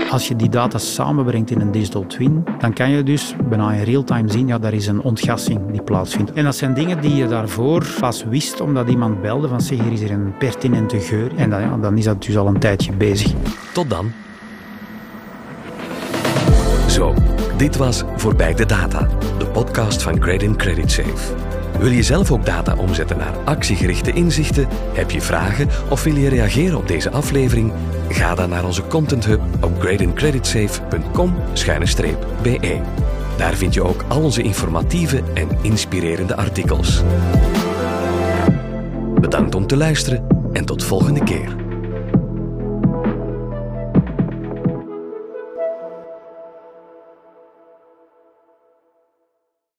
Als 0.10 0.27
je 0.27 0.36
die 0.36 0.49
data 0.49 0.77
samenbrengt 0.77 1.51
in 1.51 1.62
een 1.62 1.71
digital 1.71 2.06
twin, 2.08 2.43
dan 2.60 2.73
kan 2.73 2.89
je 2.89 3.03
dus 3.03 3.36
bijna 3.49 3.73
in 3.73 3.84
real-time 3.84 4.32
zien, 4.32 4.47
ja, 4.47 4.60
daar 4.60 4.73
is 4.73 4.88
een 4.88 5.01
ontgassing 5.01 5.71
die 5.71 5.82
plaatsvindt. 5.82 6.34
En 6.34 6.43
dat 6.43 6.56
zijn 6.56 6.73
dingen 6.73 7.01
die 7.01 7.15
je 7.15 7.27
daarvoor 7.27 7.86
pas 7.99 8.23
wist 8.23 8.62
omdat 8.62 8.89
iemand 8.89 9.21
belde 9.21 9.47
van 9.47 9.62
zeg, 9.62 9.79
hier 9.79 9.91
is 9.91 10.01
er 10.01 10.12
een 10.12 10.38
pertinente 10.38 10.99
geur. 10.99 11.32
En 11.36 11.49
dan, 11.49 11.62
ja, 11.62 11.77
dan 11.77 11.97
is 11.97 12.03
dat 12.03 12.23
dus 12.23 12.38
al 12.38 12.47
een 12.47 12.60
tijdje 12.60 12.91
bezig. 12.91 13.34
Tot 13.73 13.89
dan. 13.89 14.12
Zo, 16.88 17.13
dit 17.58 17.77
was 17.77 18.03
Voorbij 18.15 18.53
de 18.53 18.65
Data, 18.65 19.08
de 19.38 19.45
podcast 19.45 20.01
van 20.01 20.19
Credit 20.19 20.56
Credit 20.56 20.91
Safe. 20.91 21.42
Wil 21.80 21.92
je 21.92 22.04
zelf 22.04 22.32
ook 22.32 22.46
data 22.46 22.76
omzetten 22.76 23.18
naar 23.18 23.38
actiegerichte 23.46 24.12
inzichten? 24.12 24.68
Heb 24.94 25.12
je 25.12 25.22
vragen 25.22 25.70
of 25.90 26.04
wil 26.04 26.16
je 26.16 26.30
reageren 26.30 26.78
op 26.78 26.88
deze 26.88 27.12
aflevering? 27.12 27.72
Ga 28.10 28.36
dan 28.36 28.50
naar 28.50 28.66
onze 28.66 28.88
Content 28.88 29.26
Hub 29.26 29.42
op 29.62 29.82
gradingcreditsafe.com-be. 29.82 32.82
Daar 33.38 33.54
vind 33.54 33.74
je 33.74 33.84
ook 33.84 34.04
al 34.08 34.22
onze 34.22 34.42
informatieve 34.42 35.24
en 35.34 35.50
inspirerende 35.62 36.36
artikels. 36.36 37.02
Bedankt 39.20 39.56
om 39.56 39.68
te 39.68 39.78
luisteren 39.78 40.28
en 40.54 40.66
tot 40.66 40.84
volgende 40.84 41.24
keer. 41.24 41.62